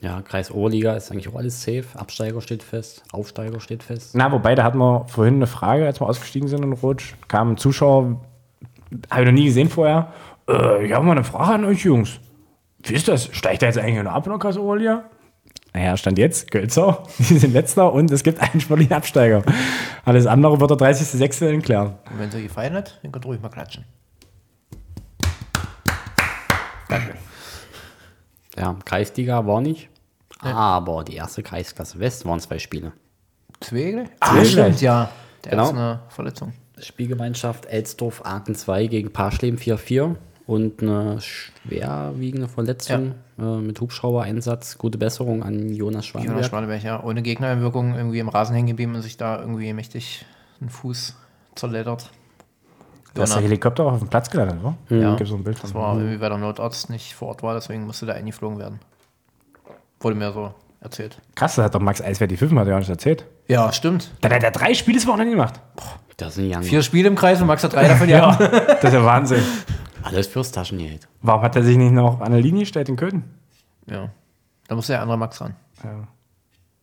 Ja, 0.00 0.22
Kreis 0.22 0.50
Oberliga 0.50 0.94
ist 0.94 1.10
eigentlich 1.10 1.28
auch 1.28 1.34
alles 1.34 1.62
safe. 1.62 1.84
Absteiger 1.94 2.40
steht 2.40 2.62
fest, 2.62 3.02
Aufsteiger 3.12 3.60
steht 3.60 3.82
fest. 3.82 4.14
Na, 4.14 4.32
wobei, 4.32 4.54
da 4.54 4.64
hatten 4.64 4.78
wir 4.78 5.04
vorhin 5.08 5.34
eine 5.34 5.46
Frage, 5.46 5.84
als 5.84 6.00
wir 6.00 6.06
ausgestiegen 6.08 6.48
sind 6.48 6.64
in 6.64 6.72
Rutsch. 6.72 7.14
Kam 7.28 7.52
ein 7.52 7.56
Zuschauer, 7.58 8.20
habe 9.10 9.22
ich 9.22 9.26
noch 9.26 9.34
nie 9.34 9.44
gesehen 9.44 9.68
vorher. 9.68 10.12
Äh, 10.48 10.86
ich 10.86 10.92
habe 10.94 11.04
mal 11.04 11.12
eine 11.12 11.24
Frage 11.24 11.52
an 11.52 11.64
euch, 11.66 11.84
Jungs. 11.84 12.18
Wie 12.82 12.94
ist 12.94 13.08
das? 13.08 13.28
Steigt 13.32 13.60
da 13.60 13.66
jetzt 13.66 13.76
eigentlich 13.76 14.02
noch 14.02 14.12
ab 14.12 14.24
in 14.24 14.32
der 14.32 14.38
Kasse 14.38 14.62
Oberliga? 14.62 15.04
Naja, 15.74 15.96
stand 15.98 16.18
jetzt, 16.18 16.50
Gölzer, 16.50 17.04
die 17.18 17.38
sind 17.38 17.52
letzter 17.52 17.92
und 17.92 18.10
es 18.10 18.22
gibt 18.22 18.40
einen 18.40 18.60
sportlichen 18.60 18.94
Absteiger. 18.94 19.42
Alles 20.06 20.26
andere 20.26 20.58
wird 20.60 20.70
der 20.70 20.78
30.06. 20.78 21.60
klären. 21.60 21.98
Und 22.10 22.18
wenn 22.18 22.30
es 22.30 22.34
euch 22.34 22.44
gefallen 22.44 22.72
hat, 22.72 22.98
dann 23.02 23.12
könnt 23.12 23.26
ihr 23.26 23.28
ruhig 23.28 23.42
mal 23.42 23.50
klatschen. 23.50 23.84
Ja, 28.56 28.76
Kreisliga 28.84 29.46
war 29.46 29.60
nicht. 29.60 29.89
Aber 30.42 31.04
die 31.04 31.14
erste 31.16 31.42
Kreisklasse 31.42 31.98
West 31.98 32.24
waren 32.26 32.40
zwei 32.40 32.58
Spiele. 32.58 32.92
Zwei? 33.60 34.04
Ah, 34.20 34.34
Zwei 34.34 34.44
stimmt, 34.44 34.80
ja. 34.80 35.10
Der 35.44 35.50
Genau. 35.52 35.64
ist 35.64 35.70
eine 35.70 36.00
Verletzung. 36.08 36.52
Spielgemeinschaft 36.78 37.66
Elsdorf 37.66 38.22
Aachen 38.24 38.54
2 38.54 38.86
gegen 38.86 39.12
Parschleben 39.12 39.58
4-4 39.58 40.16
und 40.46 40.82
eine 40.82 41.20
schwerwiegende 41.20 42.48
Verletzung 42.48 43.14
äh, 43.38 43.42
mit 43.42 43.80
Hubschrauber-Einsatz. 43.80 44.78
Gute 44.78 44.96
Besserung 44.98 45.42
an 45.42 45.68
Jonas 45.68 45.74
Jonas 45.74 46.06
Schwanberg. 46.06 46.44
Schwaneberg, 46.46 46.82
ja. 46.82 47.02
Ohne 47.04 47.22
Gegnereinwirkung 47.22 47.94
irgendwie 47.94 48.18
im 48.18 48.28
Rasen 48.28 48.54
hängen 48.54 48.68
geblieben 48.68 48.94
und 48.94 49.02
sich 49.02 49.16
da 49.16 49.40
irgendwie 49.40 49.72
mächtig 49.74 50.24
einen 50.60 50.70
Fuß 50.70 51.16
zerleddert. 51.54 52.10
Da 53.14 53.24
ist 53.24 53.34
der 53.34 53.42
Helikopter 53.42 53.84
auch 53.84 53.92
auf 53.92 53.98
dem 53.98 54.08
Platz 54.08 54.30
gelandet, 54.30 54.58
oder? 54.62 54.76
Ja. 54.88 55.16
Gibt 55.16 55.28
so 55.28 55.36
ein 55.36 55.44
Bild 55.44 55.62
Das 55.62 55.74
war 55.74 55.96
irgendwie, 55.96 56.20
weil 56.20 56.28
der 56.30 56.38
Notarzt 56.38 56.90
nicht 56.90 57.14
vor 57.14 57.28
Ort 57.28 57.42
war, 57.42 57.54
deswegen 57.54 57.84
musste 57.84 58.06
der 58.06 58.14
eingeflogen 58.14 58.58
werden. 58.58 58.78
Wurde 60.00 60.16
mir 60.16 60.32
so 60.32 60.54
erzählt. 60.80 61.20
Krass, 61.34 61.56
das 61.56 61.66
hat 61.66 61.74
doch 61.74 61.80
Max 61.80 62.00
Eiswert 62.00 62.30
die 62.30 62.36
er 62.36 62.66
ja 62.66 62.78
nicht 62.78 62.88
erzählt. 62.88 63.26
Ja, 63.48 63.72
stimmt. 63.72 64.10
Da 64.20 64.30
hat 64.30 64.42
er 64.42 64.50
drei 64.50 64.74
Spiele 64.74 64.98
das 64.98 65.06
Wochenende 65.06 65.32
gemacht. 65.32 65.60
Das 66.16 66.34
sind 66.34 66.48
ja 66.50 66.60
Vier 66.62 66.82
Spiele 66.82 67.08
im 67.08 67.16
Kreis 67.16 67.40
und 67.40 67.46
Max 67.46 67.62
hat 67.64 67.72
drei 67.74 67.86
davon 67.88 68.08
ja. 68.08 68.34
Das 68.36 68.84
ist 68.84 68.92
ja 68.92 69.04
Wahnsinn. 69.04 69.42
alles 70.02 70.26
fürs 70.26 70.52
Taschengeld. 70.52 71.08
Warum 71.22 71.42
hat 71.42 71.56
er 71.56 71.62
sich 71.62 71.76
nicht 71.76 71.92
noch 71.92 72.20
an 72.20 72.32
der 72.32 72.40
Linie 72.40 72.60
gestellt 72.60 72.88
in 72.88 72.96
Köthen? 72.96 73.24
ja. 73.86 74.10
Da 74.68 74.76
musste 74.76 74.92
der 74.92 75.02
andere 75.02 75.18
Max 75.18 75.40
ran. 75.40 75.56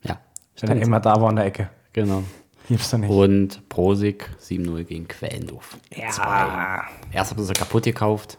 Ja, 0.03 0.19
Wenn 0.59 0.77
er 0.77 0.83
immer 0.83 0.99
da 0.99 1.21
war 1.21 1.29
in 1.29 1.37
der 1.37 1.45
Ecke. 1.45 1.69
genau. 1.93 2.23
Gibt's 2.67 2.89
doch 2.91 2.97
nicht. 2.97 3.09
Und 3.09 3.69
Prosig 3.69 4.29
7-0 4.41 4.83
gegen 4.83 5.07
Quellendorf. 5.07 5.77
Ja. 5.95 6.83
Erst 7.13 7.31
haben 7.31 7.43
sie 7.43 7.53
kaputt 7.53 7.83
gekauft. 7.83 8.37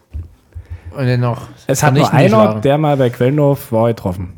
Und 0.91 1.07
dann 1.07 1.19
noch. 1.19 1.47
Es 1.65 1.81
hat 1.81 1.95
nur 1.95 2.13
einer, 2.13 2.61
der 2.61 2.77
mal 2.77 2.95
bei 2.95 3.09
Quellendorf 3.09 3.71
war, 3.71 3.87
getroffen. 3.87 4.37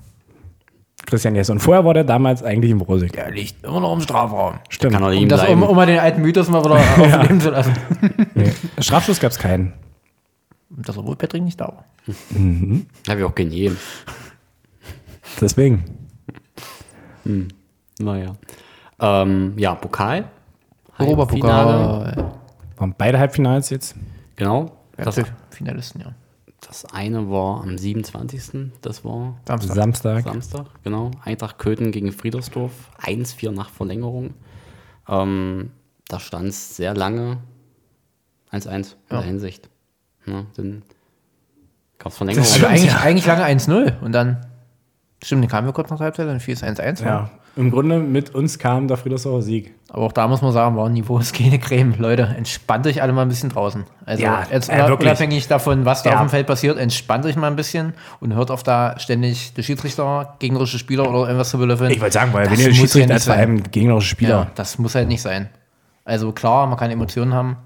Christian 1.12 1.36
Jess. 1.36 1.50
Und 1.50 1.60
vorher 1.60 1.86
war 1.86 1.94
der 1.94 2.04
damals 2.06 2.42
eigentlich 2.42 2.72
im 2.72 2.82
Rosig. 2.82 3.12
Der 3.12 3.30
liegt 3.30 3.64
immer 3.64 3.82
noch 3.82 3.94
im 3.94 4.02
Strafraum. 4.02 4.56
Stimmt. 4.70 4.94
Kann 4.94 5.04
Um, 5.04 5.28
das, 5.28 5.48
um, 5.48 5.62
um 5.62 5.76
mal 5.76 5.86
den 5.86 6.00
alten 6.00 6.22
Mythos 6.22 6.50
mal 6.50 6.64
wieder 6.64 6.76
aufleben 7.20 7.40
zu 7.42 7.50
lassen. 7.52 7.74
Nee. 8.34 8.52
Strafschuss 8.80 9.20
gab 9.20 9.32
es 9.32 9.38
keinen. 9.38 9.74
Das, 10.70 10.98
obwohl 10.98 11.18
Patrick 11.18 11.44
nicht 11.44 11.60
da 11.60 11.66
war. 11.68 11.86
Habe 13.10 13.20
ich 13.20 13.26
auch 13.26 13.36
gegeben. 13.36 13.78
Deswegen. 15.40 15.84
Naja. 18.00 18.36
Ähm, 19.00 19.54
ja, 19.58 19.76
Pokal. 19.76 20.26
Halbfinale. 20.98 21.10
Europapokal. 21.12 22.32
Waren 22.78 22.96
beide 22.98 23.20
Halbfinals 23.20 23.70
jetzt? 23.70 23.96
Genau. 24.38 24.72
Das, 24.98 25.16
Das 25.16 25.26
Finalisten, 25.50 26.02
ja. 26.02 26.14
Das 26.72 26.86
eine 26.86 27.30
war 27.30 27.62
am 27.64 27.78
27. 27.78 28.72
Das 28.82 29.04
war 29.04 29.38
Samstag. 29.46 29.76
Samstag. 29.76 30.24
Samstag, 30.24 30.66
genau. 30.86 31.12
Eintracht 31.22 31.60
Köthen 31.60 31.92
gegen 31.92 32.14
Friedersdorf. 32.14 32.72
1-4 33.02 33.52
nach 33.52 33.70
Verlängerung. 33.70 34.36
Ähm, 35.06 35.72
da 36.08 36.22
stand 36.22 36.48
es 36.48 36.78
sehr 36.78 36.96
lange 36.96 37.40
1-1 38.54 38.70
in 38.70 38.86
der 39.10 39.22
Hinsicht. 39.22 39.70
Ja, 40.26 40.46
dann 40.56 40.84
gab 42.00 42.14
es 42.14 42.18
Verlängerung. 42.18 42.50
Also 42.50 42.66
eigentlich, 42.66 42.96
eigentlich 42.96 43.26
lange 43.26 43.44
1-0 43.44 44.00
und 44.00 44.14
dann. 44.14 44.46
Stimmt, 45.22 45.44
dann 45.44 45.50
kamen 45.50 45.68
wir 45.68 45.74
kurz 45.74 45.90
nach 45.90 45.98
der 45.98 46.06
Halbzeit, 46.06 46.28
dann 46.28 46.40
fiel 46.40 46.54
es 46.54 46.64
1-1. 46.64 47.04
Ja. 47.04 47.32
Im 47.58 47.70
Grunde 47.70 48.00
mit 48.00 48.34
uns 48.34 48.60
kam 48.60 48.88
der 48.88 48.96
Friedersdorfer 48.96 49.42
Sieg. 49.42 49.74
Aber 49.90 50.04
auch 50.04 50.14
da 50.14 50.26
muss 50.30 50.42
man 50.42 50.54
sagen, 50.54 50.78
war 50.78 50.88
Niveau 50.88 51.20
ist 51.20 51.34
keine 51.36 51.60
Creme. 51.60 51.96
Leute, 51.98 52.24
entspannt 52.38 52.88
euch 52.88 53.02
alle 53.02 53.12
mal 53.12 53.24
ein 53.24 53.28
bisschen 53.28 53.50
draußen. 53.50 53.84
Also 54.06 54.24
Ja, 54.24 54.44
jetzt 54.50 54.70
äh, 54.70 54.82
unabhängig 54.90 55.50
davon, 55.50 55.84
was 55.84 56.02
da 56.04 56.12
Ja. 56.12 56.16
auf 56.16 56.22
dem 56.22 56.30
Feld 56.30 56.48
passiert, 56.48 56.78
entspannt 56.78 57.26
euch 57.26 57.36
mal 57.36 57.48
ein 57.48 57.58
bisschen 57.58 57.94
und 58.22 58.34
hört 58.34 58.52
auf 58.52 58.64
da 58.64 58.98
ständig 59.00 59.54
der 59.54 59.64
Schiedsrichter, 59.64 60.36
gegnerische 60.40 60.80
Spieler 60.80 61.10
oder 61.10 61.26
irgendwas 61.28 61.50
zu 61.50 61.58
belöffeln. 61.58 61.92
Ich 61.92 62.00
wollte 62.00 62.14
sagen, 62.14 62.32
weil 62.32 62.44
Das 62.48 62.54
wenn 62.54 62.60
ihr 62.62 62.68
ja 62.70 62.74
Schiedsrichter 62.74 63.08
nicht 63.08 63.14
als 63.16 63.26
vor 63.26 63.34
allem 63.36 63.64
gegnerische 63.70 64.08
Spieler. 64.08 64.30
Ja, 64.30 64.48
das 64.56 64.80
muss 64.80 64.96
halt 64.96 65.10
nicht 65.10 65.22
sein. 65.22 65.50
Also 66.06 66.32
klar, 66.32 66.68
man 66.68 66.78
kann 66.78 66.90
Emotionen 66.90 67.34
haben. 67.34 67.58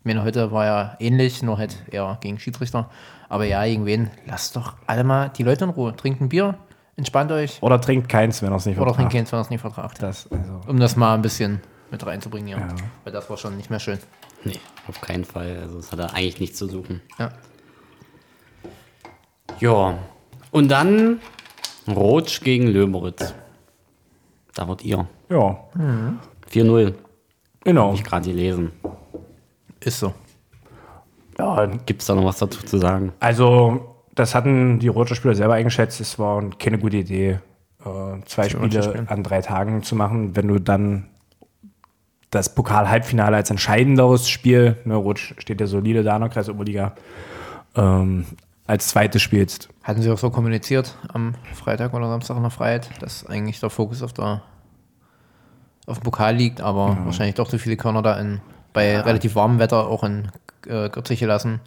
Ich 0.00 0.06
meine, 0.06 0.24
heute 0.24 0.52
war 0.52 0.64
ja 0.64 0.96
ähnlich, 1.00 1.42
nur 1.42 1.58
halt 1.58 1.76
eher 1.90 2.16
gegen 2.22 2.38
Schiedsrichter. 2.38 2.88
Aber 3.28 3.44
ja, 3.44 3.64
gegen 3.64 3.84
wen? 3.84 4.10
Lasst 4.26 4.56
doch 4.56 4.74
alle 4.86 5.04
mal 5.04 5.30
die 5.36 5.42
Leute 5.42 5.64
in 5.64 5.70
Ruhe. 5.70 5.94
Trinkt 5.96 6.20
ein 6.20 6.28
Bier, 6.28 6.54
entspannt 6.96 7.30
euch 7.32 7.62
Oder 7.62 7.80
trinkt 7.80 8.08
keins, 8.08 8.42
wenn 8.42 8.50
er 8.52 8.56
es 8.56 8.66
nicht 8.66 8.76
oder 8.76 8.86
trinkt 8.92 9.12
vertragt. 9.12 9.12
keins, 9.12 9.32
wenn 9.32 9.38
ihr 9.38 9.42
es 9.42 9.50
nicht 9.50 9.60
vertragt. 9.60 10.02
Das, 10.02 10.30
also. 10.30 10.60
Um 10.66 10.78
das 10.78 10.96
mal 10.96 11.14
ein 11.14 11.22
bisschen 11.22 11.60
mit 11.90 12.04
reinzubringen, 12.04 12.48
ja. 12.48 12.68
Weil 13.04 13.12
das 13.12 13.28
war 13.30 13.36
schon 13.36 13.56
nicht 13.56 13.70
mehr 13.70 13.80
schön. 13.80 13.98
Nee, 14.44 14.58
auf 14.88 15.00
keinen 15.00 15.24
Fall. 15.24 15.58
Also 15.62 15.78
es 15.78 15.90
hat 15.92 15.98
da 15.98 16.06
eigentlich 16.06 16.40
nichts 16.40 16.58
zu 16.58 16.68
suchen. 16.68 17.00
Ja. 17.18 17.30
Ja. 19.60 19.98
Und 20.50 20.68
dann 20.70 21.20
Rotsch 21.88 22.40
gegen 22.42 22.66
Lömeritz. 22.68 23.34
Da 24.54 24.68
wart 24.68 24.84
ihr. 24.84 25.06
Ja, 25.28 25.58
4-0. 26.52 26.94
genau. 27.64 27.88
Hab 27.88 27.94
ich 27.94 28.04
gerade 28.04 28.28
gelesen. 28.28 28.72
Ist 29.80 29.98
so. 29.98 30.14
Ja, 31.38 31.66
Gibt 31.66 32.00
es 32.02 32.06
da 32.06 32.14
noch 32.14 32.24
was 32.24 32.38
dazu 32.38 32.62
zu 32.64 32.78
sagen? 32.78 33.12
also, 33.20 33.93
das 34.14 34.34
hatten 34.34 34.78
die 34.78 34.88
Roger 34.88 35.14
Spieler 35.14 35.34
selber 35.34 35.54
eingeschätzt. 35.54 36.00
Es 36.00 36.18
war 36.18 36.42
keine 36.58 36.78
gute 36.78 36.98
Idee, 36.98 37.40
äh, 37.84 38.24
zwei 38.26 38.48
Spiele 38.48 38.82
spielen. 38.82 39.08
an 39.08 39.22
drei 39.22 39.40
Tagen 39.42 39.82
zu 39.82 39.96
machen, 39.96 40.36
wenn 40.36 40.48
du 40.48 40.58
dann 40.58 41.08
das 42.30 42.54
Pokal-Halbfinale 42.54 43.36
als 43.36 43.50
entscheidenderes 43.50 44.28
Spiel, 44.28 44.76
ne, 44.84 44.96
Rutsch 44.96 45.34
steht 45.38 45.60
ja 45.60 45.66
solide 45.66 46.02
da 46.02 46.16
in 46.16 46.22
der 46.22 46.30
Kreisoberliga, 46.30 46.94
ähm, 47.76 48.26
als 48.66 48.88
zweites 48.88 49.22
spielst. 49.22 49.68
Hatten 49.82 50.02
sie 50.02 50.10
auch 50.10 50.18
so 50.18 50.30
kommuniziert 50.30 50.96
am 51.12 51.34
Freitag 51.54 51.94
oder 51.94 52.08
Samstag 52.08 52.36
in 52.36 52.42
der 52.42 52.50
Freiheit, 52.50 52.90
dass 53.00 53.26
eigentlich 53.26 53.60
der 53.60 53.70
Fokus 53.70 54.02
auf 54.02 54.12
der 54.12 54.42
auf 55.86 55.98
dem 55.98 56.04
Pokal 56.04 56.34
liegt, 56.34 56.62
aber 56.62 56.96
wahrscheinlich 57.04 57.34
doch 57.34 57.48
zu 57.48 57.58
viele 57.58 57.76
Körner 57.76 58.00
da 58.00 58.18
in, 58.18 58.40
bei 58.72 58.98
relativ 59.00 59.34
warmem 59.34 59.58
Wetter 59.58 59.86
auch 59.86 60.02
in 60.02 60.28
äh, 60.66 60.88
Gürzig 60.88 61.20
gelassen. 61.20 61.60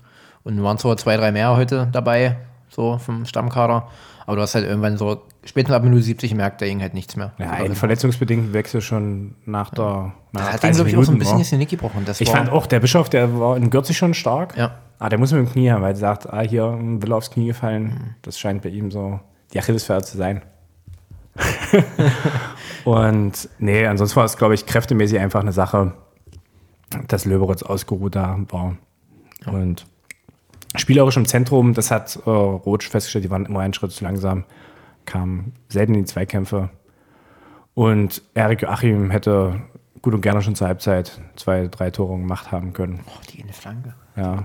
Und 0.47 0.63
waren 0.63 0.77
zwar 0.77 0.95
zwei, 0.95 1.17
drei 1.17 1.33
mehr 1.33 1.57
heute 1.57 1.89
dabei, 1.91 2.37
so 2.69 2.97
vom 2.99 3.25
Stammkader, 3.25 3.89
aber 4.25 4.35
du 4.37 4.41
hast 4.41 4.55
halt 4.55 4.65
irgendwann 4.65 4.97
so 4.97 5.23
spätestens 5.43 5.75
ab 5.75 5.83
Minute 5.83 6.03
70 6.03 6.31
gemerkt, 6.31 6.61
der 6.61 6.69
ging 6.69 6.81
halt 6.81 6.93
nichts 6.93 7.17
mehr. 7.17 7.33
Ja, 7.37 7.51
ein 7.51 7.75
verletzungsbedingten 7.75 8.53
Wechsel 8.53 8.79
schon 8.79 9.35
nach 9.45 9.71
der. 9.71 10.13
nach 10.31 10.41
Das 10.45 10.53
hat 10.53 10.63
30 10.63 10.69
ihn, 10.69 10.75
glaube 10.75 10.89
ich, 10.89 10.97
auch 10.97 11.03
so 11.03 11.11
ein 11.11 11.19
bisschen 11.19 11.39
das 11.39 11.49
Genick 11.49 11.69
gebrochen. 11.69 12.03
Das 12.05 12.21
Ich 12.21 12.29
fand 12.29 12.49
auch, 12.49 12.65
der 12.65 12.79
Bischof, 12.79 13.09
der 13.09 13.37
war 13.37 13.57
in 13.57 13.69
Gürzig 13.69 13.97
schon 13.97 14.13
stark. 14.13 14.55
Ja. 14.55 14.75
Ah, 14.99 15.09
der 15.09 15.19
muss 15.19 15.33
mit 15.33 15.45
dem 15.45 15.51
Knie 15.51 15.69
haben, 15.69 15.81
weil 15.81 15.91
er 15.91 15.97
sagt, 15.97 16.31
ah, 16.31 16.39
hier 16.39 16.65
ein 16.65 17.03
Wille 17.03 17.13
aufs 17.13 17.29
Knie 17.29 17.47
gefallen. 17.47 18.15
Das 18.21 18.39
scheint 18.39 18.61
bei 18.61 18.69
ihm 18.69 18.89
so 18.89 19.19
die 19.53 19.59
Achillesferse 19.59 20.11
zu 20.11 20.17
sein. 20.17 20.43
Und 22.85 23.49
nee, 23.59 23.85
ansonsten 23.85 24.15
war 24.15 24.23
es, 24.23 24.37
glaube 24.37 24.53
ich, 24.53 24.65
kräftemäßig 24.65 25.19
einfach 25.19 25.41
eine 25.41 25.51
Sache, 25.51 25.93
dass 27.09 27.25
Löberitz 27.25 27.63
ausgeruht 27.63 28.15
da 28.15 28.39
war. 28.49 28.77
Und 29.45 29.85
spielerisch 30.77 31.17
im 31.17 31.25
Zentrum, 31.25 31.73
das 31.73 31.91
hat 31.91 32.19
äh, 32.25 32.29
Rotsch 32.29 32.89
festgestellt, 32.89 33.25
die 33.25 33.29
waren 33.29 33.45
immer 33.45 33.59
einen 33.59 33.73
Schritt 33.73 33.91
zu 33.91 34.03
langsam, 34.03 34.43
kamen 35.05 35.53
selten 35.69 35.93
in 35.93 36.01
die 36.01 36.05
Zweikämpfe. 36.05 36.69
Und 37.73 38.23
Erik 38.33 38.63
Joachim 38.63 39.11
hätte 39.11 39.61
gut 40.01 40.13
und 40.13 40.21
gerne 40.21 40.41
schon 40.41 40.55
zur 40.55 40.67
Halbzeit 40.67 41.19
zwei, 41.35 41.67
drei 41.67 41.91
Tore 41.91 42.17
gemacht 42.17 42.51
haben 42.51 42.73
können. 42.73 43.01
oh, 43.07 43.21
die 43.31 43.43
eine 43.43 43.53
Flanke. 43.53 43.93
Ja. 44.15 44.43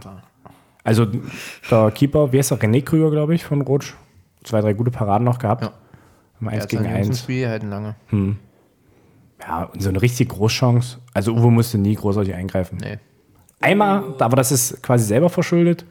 Also 0.84 1.06
der 1.70 1.90
Keeper, 1.92 2.32
wie 2.32 2.38
heißt 2.38 2.50
er? 2.50 2.58
René 2.58 2.82
Krüger, 2.82 3.10
glaube 3.10 3.34
ich, 3.34 3.44
von 3.44 3.62
Rutsch. 3.62 3.94
Zwei, 4.44 4.60
drei 4.60 4.72
gute 4.72 4.90
Paraden 4.90 5.24
noch 5.24 5.38
gehabt. 5.38 5.62
Ja. 5.62 5.72
Gegen 6.66 6.84
im 6.84 6.92
eins. 6.92 7.20
Spiel 7.20 7.48
halten 7.48 7.70
lange. 7.70 7.94
Ja, 9.40 9.64
und 9.64 9.80
so 9.80 9.88
eine 9.88 10.02
richtig 10.02 10.28
Großchance. 10.30 10.98
Also 11.14 11.32
Uwe 11.34 11.50
musste 11.50 11.78
nie 11.78 11.94
großartig 11.94 12.34
eingreifen. 12.34 12.78
Nee. 12.82 12.98
Einmal, 13.60 14.14
aber 14.18 14.36
das 14.36 14.50
ist 14.50 14.82
quasi 14.82 15.04
selber 15.04 15.30
verschuldet. 15.30 15.86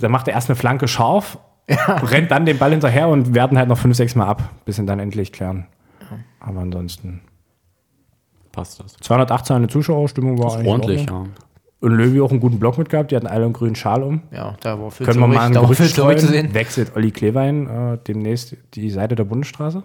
Da 0.00 0.08
macht 0.08 0.28
er 0.28 0.34
erst 0.34 0.48
eine 0.48 0.56
Flanke 0.56 0.88
scharf, 0.88 1.38
rennt 1.68 2.30
dann 2.30 2.46
den 2.46 2.58
Ball 2.58 2.70
hinterher 2.70 3.08
und 3.08 3.34
werden 3.34 3.58
halt 3.58 3.68
noch 3.68 3.78
fünf, 3.78 3.96
sechs 3.96 4.14
Mal 4.14 4.26
ab, 4.26 4.42
bis 4.64 4.78
ihn 4.78 4.86
dann 4.86 4.98
endlich 4.98 5.32
klären. 5.32 5.66
Aber 6.40 6.60
ansonsten. 6.60 7.20
Passt 8.52 8.80
das? 8.80 8.94
218 8.94 9.56
eine 9.56 9.68
Zuschauerstimmung 9.68 10.38
war 10.38 10.54
eigentlich 10.54 10.66
in 10.66 10.72
Ordentlich, 10.72 11.06
ja. 11.08 11.24
Und 11.80 11.92
Löwy 11.92 12.20
auch 12.20 12.30
einen 12.30 12.40
guten 12.40 12.58
Block 12.58 12.76
mitgehabt. 12.76 13.10
Die 13.10 13.16
hatten 13.16 13.26
alle 13.26 13.44
einen 13.44 13.54
grünen 13.54 13.74
Schal 13.74 14.02
um. 14.02 14.20
Ja, 14.32 14.54
da 14.60 14.78
war 14.78 14.90
viel 14.90 15.06
Können 15.06 15.20
wir 15.20 15.26
mal 15.28 15.46
ein 15.46 15.52
Gerücht 15.52 15.82
streuen? 15.84 16.18
sehen. 16.18 16.52
Wechselt 16.52 16.94
Olli 16.94 17.10
Klewein 17.10 17.66
äh, 17.68 17.98
demnächst 18.06 18.56
die 18.74 18.90
Seite 18.90 19.14
der 19.14 19.24
Bundesstraße? 19.24 19.82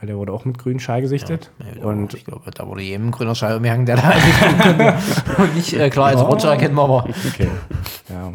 Weil 0.00 0.06
der 0.06 0.16
wurde 0.16 0.32
auch 0.32 0.46
mit 0.46 0.58
grünen 0.58 0.80
Schal 0.80 1.02
gesichtet. 1.02 1.50
Nee, 1.58 1.82
und 1.82 2.14
ich 2.14 2.24
glaube, 2.24 2.50
da 2.52 2.66
wurde 2.66 2.82
jedem 2.82 3.10
grüner 3.10 3.34
Schall 3.34 3.56
umgehangen, 3.56 3.84
der 3.84 3.96
da 3.96 4.14
nicht 5.54 5.74
äh, 5.74 5.90
klar 5.90 6.06
als 6.06 6.22
Roger 6.22 6.52
erkennen 6.52 6.74
wir 6.74 6.84
aber. 6.84 7.04
okay. 7.04 7.48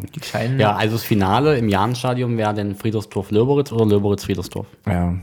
Ja, 0.02 0.08
Die 0.14 0.24
scheinen. 0.24 0.60
Ja, 0.60 0.74
also 0.74 0.96
das 0.96 1.04
Finale 1.04 1.56
im 1.58 1.68
Jahrenstadion 1.68 2.36
wäre 2.36 2.54
dann 2.54 2.74
Friedersdorf-Löberitz 2.74 3.72
oder 3.72 3.86
Löberitz-Friedersdorf. 3.86 4.66
ja. 4.86 5.14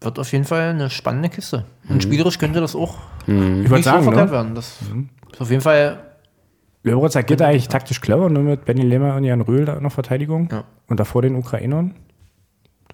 Wird 0.00 0.18
auf 0.18 0.32
jeden 0.32 0.44
Fall 0.44 0.70
eine 0.70 0.90
spannende 0.90 1.28
Kiste. 1.28 1.64
Und 1.88 2.02
spielerisch 2.02 2.38
könnte 2.38 2.60
das 2.60 2.74
auch 2.74 2.96
wollte 3.26 3.72
nicht 3.72 3.84
so 3.84 3.90
sagen, 3.90 4.02
verkehrt 4.02 4.26
ne? 4.26 4.32
werden. 4.32 4.54
Das 4.56 4.78
ist 5.32 5.40
auf 5.40 5.50
jeden 5.50 5.62
Fall. 5.62 6.02
Löberitz 6.82 7.14
agiert 7.14 7.40
eigentlich 7.42 7.68
taktisch 7.68 8.00
clever, 8.00 8.28
nur 8.28 8.42
mit 8.42 8.64
Benny 8.64 8.82
Lehmer 8.82 9.14
und 9.14 9.22
Jan 9.22 9.40
Rühl 9.40 9.64
da 9.64 9.74
in 9.74 9.82
der 9.82 9.90
Verteidigung. 9.90 10.48
Ja. 10.50 10.64
Und 10.88 10.98
davor 10.98 11.22
den 11.22 11.36
Ukrainern. 11.36 11.94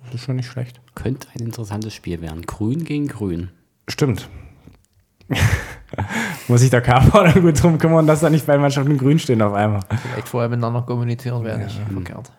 Das 0.04 0.14
ist 0.16 0.24
schon 0.24 0.36
nicht 0.36 0.48
schlecht. 0.48 0.80
Könnte 0.94 1.28
ein 1.34 1.46
interessantes 1.46 1.94
Spiel 1.94 2.20
werden. 2.20 2.42
Grün 2.42 2.84
gegen 2.84 3.08
Grün. 3.08 3.50
Stimmt. 3.88 4.28
Muss 6.48 6.60
sich 6.60 6.70
der 6.70 6.82
Körper 6.82 7.24
dann 7.32 7.40
gut 7.42 7.62
drum 7.62 7.78
kümmern, 7.78 8.06
dass 8.06 8.20
da 8.20 8.30
nicht 8.30 8.46
beide 8.46 8.58
Mannschaften 8.60 8.98
grün 8.98 9.18
stehen 9.18 9.40
auf 9.42 9.54
einmal. 9.54 9.80
Vielleicht 10.02 10.28
vorher 10.28 10.48
miteinander 10.48 10.82
kommunizieren 10.82 11.44
wäre 11.44 11.58
nicht 11.58 11.80
verkehrt. 11.92 12.30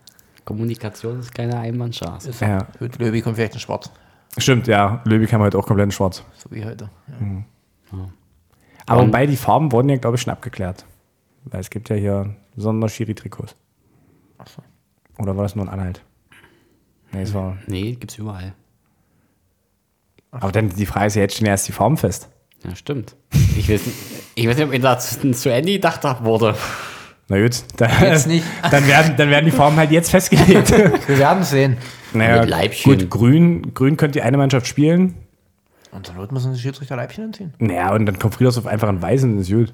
Kommunikation 0.45 1.19
ist 1.19 1.33
keine 1.33 1.57
Einbahnstraße. 1.59 2.29
Ist 2.29 2.41
Ja. 2.41 2.67
Mit 2.79 2.97
Löwy 2.99 3.21
kommt 3.21 3.35
vielleicht 3.35 3.53
ein 3.53 3.59
Schwarz. 3.59 3.91
Stimmt, 4.37 4.67
ja. 4.67 5.01
Löwy 5.05 5.25
kam 5.27 5.41
heute 5.41 5.57
auch 5.57 5.65
komplett 5.65 5.85
in 5.85 5.91
schwarz. 5.91 6.23
So 6.37 6.49
wie 6.51 6.63
heute. 6.65 6.89
Ja. 7.91 7.97
Aber 8.85 9.01
Und- 9.01 9.07
wobei 9.09 9.25
die 9.27 9.35
Farben 9.37 9.71
wurden 9.71 9.89
ja, 9.89 9.97
glaube 9.97 10.15
ich, 10.15 10.21
schon 10.21 10.31
abgeklärt. 10.33 10.85
Weil 11.45 11.59
es 11.61 11.69
gibt 11.69 11.89
ja 11.89 11.95
hier 11.95 12.35
Sonderschiri-Trikots. 12.55 13.55
Achso. 14.37 14.61
Oder 15.17 15.35
war 15.35 15.43
das 15.43 15.55
nur 15.55 15.65
ein 15.65 15.69
Anhalt? 15.69 16.01
Nee, 17.11 17.23
es 17.23 17.33
war. 17.33 17.57
Nee, 17.67 17.93
gibt's 17.93 18.17
überall. 18.17 18.53
Aber 20.31 20.51
dann 20.51 20.69
die 20.69 20.85
Frage 20.85 21.07
ist 21.07 21.15
ja 21.15 21.23
jetzt 21.23 21.37
schon 21.37 21.47
erst 21.47 21.67
die 21.67 21.71
Farben 21.71 21.97
fest. 21.97 22.29
Ja, 22.63 22.75
stimmt. 22.75 23.15
Ich 23.57 23.69
weiß, 23.69 23.85
nicht- 23.85 23.97
ich 24.35 24.47
weiß 24.47 24.57
nicht, 24.57 24.73
ob 24.73 24.81
das 24.81 25.19
zu 25.33 25.49
Ende 25.51 25.71
gedacht 25.73 26.01
wurde. 26.23 26.55
Na 27.27 27.39
gut, 27.41 27.61
dann, 27.77 27.91
Jetzt 28.01 28.27
nicht. 28.27 28.43
dann, 28.71 28.87
werden, 28.87 29.15
dann 29.17 29.29
werden 29.29 29.45
die 29.45 29.51
Farben 29.51 29.75
halt 29.77 29.91
jetzt 29.91 30.09
festgelegt. 30.09 30.71
Wir 31.07 31.17
werden 31.19 31.41
es 31.43 31.51
sehen. 31.51 31.77
naja, 32.13 32.41
Mit 32.41 32.49
Leibchen. 32.49 32.91
gut, 32.97 33.09
grün, 33.09 33.73
grün 33.73 33.97
könnte 33.97 34.19
die 34.19 34.23
eine 34.23 34.37
Mannschaft 34.37 34.65
spielen. 34.67 35.15
Und 35.91 36.05
zur 36.07 36.15
Not 36.15 36.31
müssen 36.31 36.53
die 36.53 36.59
Schiedsrichter 36.59 36.95
Leibchen 36.95 37.25
anziehen. 37.25 37.53
Naja, 37.59 37.93
und 37.93 38.05
dann 38.05 38.17
kommt 38.17 38.33
Friedersdorf 38.35 38.65
einfach 38.67 38.89
in 38.89 39.01
Weiß 39.01 39.23
und 39.23 39.39
ist 39.39 39.49
gut. 39.51 39.73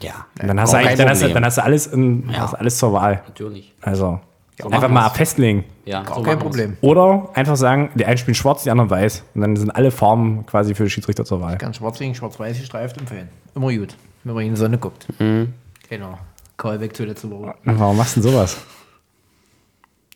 Ja, 0.00 0.26
Und 0.40 0.48
dann 0.48 0.60
hast, 0.60 0.72
du 0.72 0.76
dann, 0.78 1.08
hast 1.08 1.22
du, 1.22 1.28
dann 1.28 1.44
hast 1.44 1.58
du 1.58 1.62
alles, 1.64 1.86
in, 1.86 2.28
Ja. 2.30 2.38
hast 2.40 2.54
alles 2.54 2.78
zur 2.78 2.92
Wahl. 2.92 3.22
natürlich. 3.28 3.72
Also, 3.80 4.20
So 4.62 4.68
einfach 4.68 4.88
mal 4.88 5.08
festlegen. 5.10 5.64
Ja, 5.84 6.04
so 6.06 6.22
kein. 6.22 6.38
Problem. 6.38 6.76
Oder 6.80 7.28
einfach 7.34 7.56
sagen, 7.56 7.90
die 7.94 8.06
einen 8.06 8.16
spielen 8.16 8.34
schwarz, 8.34 8.62
die 8.62 8.70
anderen 8.70 8.90
weiß. 8.90 9.24
Und 9.34 9.40
dann 9.40 9.56
sind 9.56 9.70
alle 9.70 9.90
Farben 9.90 10.46
quasi 10.46 10.74
für 10.74 10.84
die 10.84 10.90
Schiedsrichter 10.90 11.24
zur 11.24 11.40
Wahl. 11.40 11.58
Ganz 11.58 11.76
schwarz 11.76 11.98
gegen 11.98 12.14
schwarz-weiß 12.14 12.58
gestreift 12.58 12.98
empfehlen. 12.98 13.28
Immer 13.54 13.72
gut, 13.72 13.96
wenn 14.24 14.34
man 14.34 14.44
in 14.44 14.54
die 14.54 14.60
Sonne 14.60 14.78
guckt. 14.78 15.06
Genau. 15.18 16.18
Callback 16.56 16.94
zu 16.96 17.04
letzter 17.04 17.30
Woche. 17.30 17.54
Warum 17.64 17.96
machst 17.96 18.16
du 18.16 18.20
denn 18.20 18.30
sowas? 18.30 18.56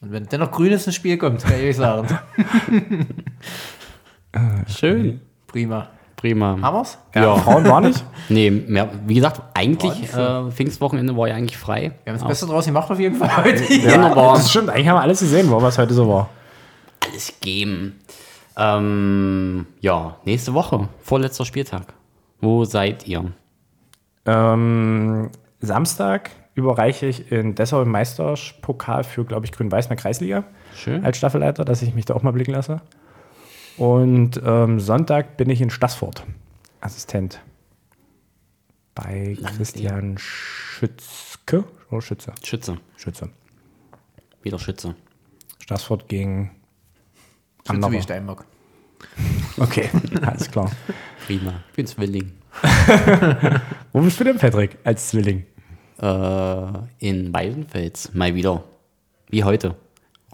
Und 0.01 0.13
wenn 0.13 0.27
dennoch 0.27 0.53
grünes 0.53 0.87
ins 0.87 0.95
Spiel 0.95 1.19
kommt, 1.19 1.43
kann 1.43 1.59
ich 1.59 1.71
euch 1.71 1.77
sagen. 1.77 2.07
Schön. 4.69 5.21
Prima. 5.47 5.89
Prima. 6.17 6.59
Haben 6.61 6.77
wir's? 6.79 6.99
Ja. 7.15 7.37
Frauen 7.37 7.65
war 7.69 7.81
nicht? 7.81 8.03
Nee, 8.29 8.51
mehr, 8.51 8.91
wie 9.07 9.15
gesagt, 9.15 9.41
eigentlich, 9.55 10.13
äh, 10.13 10.51
Pfingstwochenende 10.51 11.17
war 11.17 11.29
ja 11.29 11.37
eigentlich 11.37 11.57
frei. 11.57 11.93
Wir 12.03 12.13
haben 12.13 12.19
das 12.19 12.27
Beste 12.27 12.47
draus 12.47 12.65
gemacht 12.67 12.91
auf 12.91 12.99
jeden 12.99 13.15
Fall 13.15 13.45
heute. 13.45 13.63
Wunderbar. 13.63 14.35
Das 14.35 14.51
stimmt, 14.51 14.69
eigentlich 14.69 14.89
haben 14.89 14.97
wir 14.97 15.03
alles 15.03 15.21
gesehen, 15.21 15.49
wo 15.49 15.63
was 15.63 15.79
heute 15.79 15.95
so 15.95 16.09
war. 16.09 16.29
Alles 17.05 17.33
geben. 17.41 18.01
Ähm, 18.57 19.67
ja, 19.81 20.17
nächste 20.25 20.55
Woche, 20.55 20.89
vorletzter 21.03 21.45
Spieltag. 21.45 21.93
Wo 22.41 22.65
seid 22.65 23.07
ihr? 23.07 23.27
Ähm, 24.25 25.31
Samstag 25.61 26.31
überreiche 26.55 27.07
ich 27.07 27.31
in 27.31 27.55
Dessau 27.55 27.83
im 27.83 27.91
Meisterpokal 27.91 29.05
für, 29.05 29.25
glaube 29.25 29.47
ich, 29.47 29.53
Grün-Weiß 29.53 29.87
in 29.87 29.91
der 29.91 29.99
Kreisliga 29.99 30.45
Schön. 30.75 31.05
als 31.05 31.19
Staffelleiter, 31.19 31.65
dass 31.65 31.83
ich 31.83 31.95
mich 31.95 32.07
da 32.07 32.15
auch 32.15 32.23
mal 32.23 32.33
blicken 32.33 32.53
lasse. 32.53 32.81
Und 33.77 34.41
ähm, 34.45 34.81
Sonntag 34.81 35.37
bin 35.37 35.51
ich 35.51 35.61
in 35.61 35.71
Stassfurt, 35.71 36.25
Assistent. 36.81 37.41
Bei 38.95 39.37
Christian 39.57 40.17
Schützke. 40.17 41.65
Oh, 41.91 42.01
Schütze. 42.01 42.33
Schütze. 42.43 42.79
Schütze. 42.97 43.29
Wieder 44.43 44.59
Schütze. 44.59 44.95
Stassfurt 45.63 46.09
gegen 46.09 46.53
Schütze 47.59 47.73
Anderer. 47.73 47.93
wie 47.93 48.03
Steinbock. 48.03 48.47
Okay, 49.59 49.89
alles 50.21 50.51
klar. 50.51 50.71
Prima. 51.27 51.63
Ich 51.71 51.77
bin 51.77 51.87
Zwilling. 51.87 52.33
Wo 53.93 54.01
bist 54.03 54.21
du 54.21 54.25
denn, 54.25 54.37
Patrick, 54.37 54.77
als 54.85 55.09
Zwilling? 55.09 55.47
Äh, 55.99 56.67
in 56.99 57.33
Weidenfels. 57.33 58.13
Mal 58.13 58.35
wieder. 58.35 58.65
Wie 59.31 59.45
heute. 59.45 59.75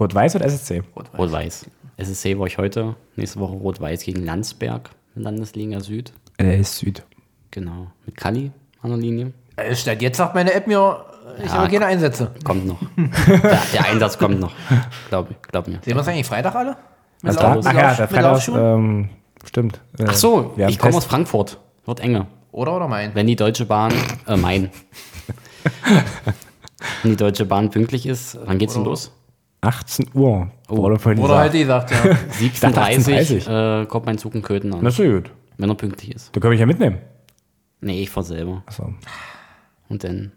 Rot-Weiß 0.00 0.34
oder 0.34 0.46
SSC? 0.46 0.82
Rot-Weiß. 0.96 1.66
SSC 1.96 2.38
war 2.38 2.46
ich 2.46 2.58
heute. 2.58 2.96
Nächste 3.16 3.40
Woche 3.40 3.52
Rot-Weiß 3.54 4.02
gegen 4.04 4.24
Landsberg. 4.24 4.90
Landesliga 5.14 5.80
Süd. 5.80 6.12
Er 6.38 6.56
ist 6.58 6.78
Süd. 6.78 7.02
Genau. 7.50 7.88
Mit 8.06 8.16
Kalli 8.16 8.50
an 8.80 8.90
der 8.90 8.98
Linie. 8.98 9.32
Äh, 9.56 9.74
Statt 9.74 10.00
jetzt 10.02 10.16
sagt 10.16 10.34
meine 10.34 10.52
App 10.54 10.66
mir, 10.66 11.04
ich 11.38 11.44
Ja, 11.46 11.52
habe 11.58 11.70
keine 11.70 11.86
Einsätze. 11.86 12.30
Kommt 12.44 12.66
noch. 12.66 12.78
der, 12.96 13.58
der 13.74 13.84
Einsatz 13.86 14.18
kommt 14.18 14.40
noch. 14.40 14.52
Glaub, 15.10 15.28
glaub 15.50 15.68
mir. 15.68 15.74
Sehen 15.84 15.94
wir 15.94 15.98
uns 15.98 16.08
eigentlich 16.08 16.26
Freitag 16.26 16.54
alle? 16.54 16.76
Mit, 17.22 17.36
Also, 17.36 17.40
Lauf- 17.40 17.66
ach 17.66 17.74
ja, 17.74 17.94
der 17.94 18.08
Freitag, 18.08 18.48
ähm, 18.48 19.08
stimmt. 19.44 19.80
Äh, 19.98 20.04
Ach 20.08 20.14
so, 20.14 20.54
ich 20.56 20.78
komme 20.78 20.96
aus. 20.96 21.04
Frankfurt. 21.04 21.58
Wird 21.84 22.00
enge. 22.00 22.26
Oder 22.52 22.74
oder 22.76 22.88
mein? 22.88 23.14
Wenn 23.14 23.26
die 23.26 23.36
Deutsche 23.36 23.64
Bahn, 23.66 23.92
äh, 24.26 24.36
mein. 24.36 24.70
Wenn 27.02 27.12
die 27.12 27.16
Deutsche 27.16 27.44
Bahn 27.44 27.70
pünktlich 27.70 28.06
ist, 28.06 28.36
wann 28.44 28.58
geht's 28.58 28.74
denn 28.74 28.84
los? 28.84 29.12
18 29.62 30.10
Uhr. 30.14 30.50
Oder, 30.68 30.98
vorhin 30.98 31.22
Oder 31.22 31.38
halt 31.38 31.52
gesagt. 31.52 31.90
die 31.90 31.96
sagt, 31.98 32.70
ja. 32.70 32.70
17.30 32.72 33.46
18:30. 33.46 33.82
äh, 33.82 33.86
kommt 33.86 34.06
mein 34.06 34.18
Zug 34.18 34.34
in 34.34 34.42
Köthen 34.42 34.74
an, 34.74 34.84
Das 34.84 34.98
ist 34.98 35.04
ja 35.04 35.12
gut. 35.12 35.30
wenn 35.56 35.70
er 35.70 35.74
pünktlich 35.76 36.14
ist. 36.14 36.34
Du 36.34 36.40
kannst 36.40 36.50
mich 36.50 36.60
ja 36.60 36.66
mitnehmen. 36.66 36.98
Nee, 37.80 38.02
ich 38.02 38.10
fahr 38.10 38.22
selber. 38.24 38.62
Achso. 38.66 38.92
Und 39.88 40.04
dann 40.04 40.32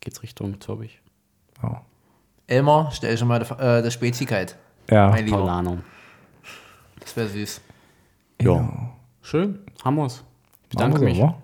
geht's 0.00 0.22
Richtung 0.22 0.60
Zürich. 0.60 1.00
Oh. 1.62 1.76
Elmar, 2.46 2.90
stell 2.92 3.16
schon 3.16 3.28
mal 3.28 3.42
äh, 3.58 3.82
die 3.82 3.90
Spezigkeit. 3.90 4.56
Ja. 4.90 5.08
Mein 5.10 5.26
Lieber. 5.26 5.62
Das 6.98 7.16
wäre 7.16 7.28
süß. 7.28 7.60
Ja. 8.42 8.90
Schön. 9.22 9.58
Haben 9.84 9.96
wir's. 9.96 10.24
Bedanke 10.70 10.94
Machen 10.98 11.06
wir 11.06 11.12
mich. 11.12 11.18
Wollen 11.20 11.34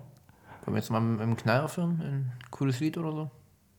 wir 0.67 0.75
jetzt 0.75 0.89
mal 0.89 0.97
im 0.97 1.19
im 1.19 1.37
Knall 1.37 1.61
aufhören? 1.61 2.01
Ein 2.03 2.31
cooles 2.51 2.79
Lied 2.79 2.97
oder 2.97 3.11
so? 3.11 3.31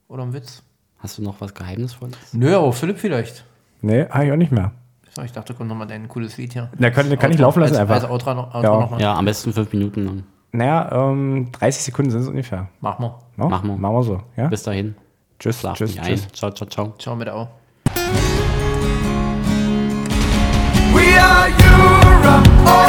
Oder 0.09 0.23
ein 0.23 0.33
Witz? 0.33 0.63
Hast 0.99 1.19
du 1.19 1.23
noch 1.23 1.41
was 1.41 1.55
Geheimnisvolles? 1.55 2.17
Nö, 2.33 2.55
aber 2.57 2.73
Philipp 2.73 2.99
vielleicht. 2.99 3.45
Nee, 3.83 4.07
habe 4.11 4.27
ich 4.27 4.33
auch 4.33 4.37
nicht 4.37 4.51
mehr. 4.53 4.73
So, 5.15 5.23
ich 5.23 5.33
dachte, 5.33 5.55
kommt 5.55 5.69
nochmal 5.69 5.87
dein 5.87 6.09
cooles 6.09 6.37
Lied 6.37 6.53
hier. 6.53 6.71
Da 6.79 6.91
kann, 6.91 7.09
kann 7.19 7.31
ich 7.31 7.39
Outro- 7.39 7.43
laufen 7.43 7.61
lassen 7.61 7.73
als, 7.75 7.81
einfach. 7.83 7.95
Als 7.95 8.05
Outro 8.11 8.35
noch, 8.35 8.55
Outro 8.55 8.63
Ja. 8.63 8.81
noch 8.81 8.91
mal. 8.91 9.01
Ja, 9.01 9.15
am 9.15 9.25
besten 9.25 9.53
fünf 9.53 9.73
Minuten 9.73 10.05
lang. 10.07 10.25
Naja, 10.51 10.91
ähm, 11.11 11.51
30 11.53 11.83
Sekunden 11.85 12.11
sind 12.11 12.23
es 12.23 12.29
ungefähr. 12.29 12.69
Mach 12.81 12.99
mal. 12.99 13.15
No? 13.37 13.49
Machen 13.49 13.69
wir. 13.71 13.77
Machen 13.77 13.95
wir 13.97 14.03
so. 14.03 14.23
Ja? 14.37 14.49
Bis 14.49 14.63
dahin. 14.63 14.95
Tschüss, 15.39 15.61
Schlaf 15.61 15.77
tschüss, 15.79 15.95
nicht 15.95 16.05
tschüss. 16.05 16.25
ein. 16.25 16.33
Ciao, 16.35 16.51
ciao, 16.51 16.69
ciao. 16.69 16.95
Ciao 16.99 17.15
mit 17.15 17.29
auch. 17.29 17.49
We 20.95 21.21
are 21.21 21.49
Europe 21.49 22.88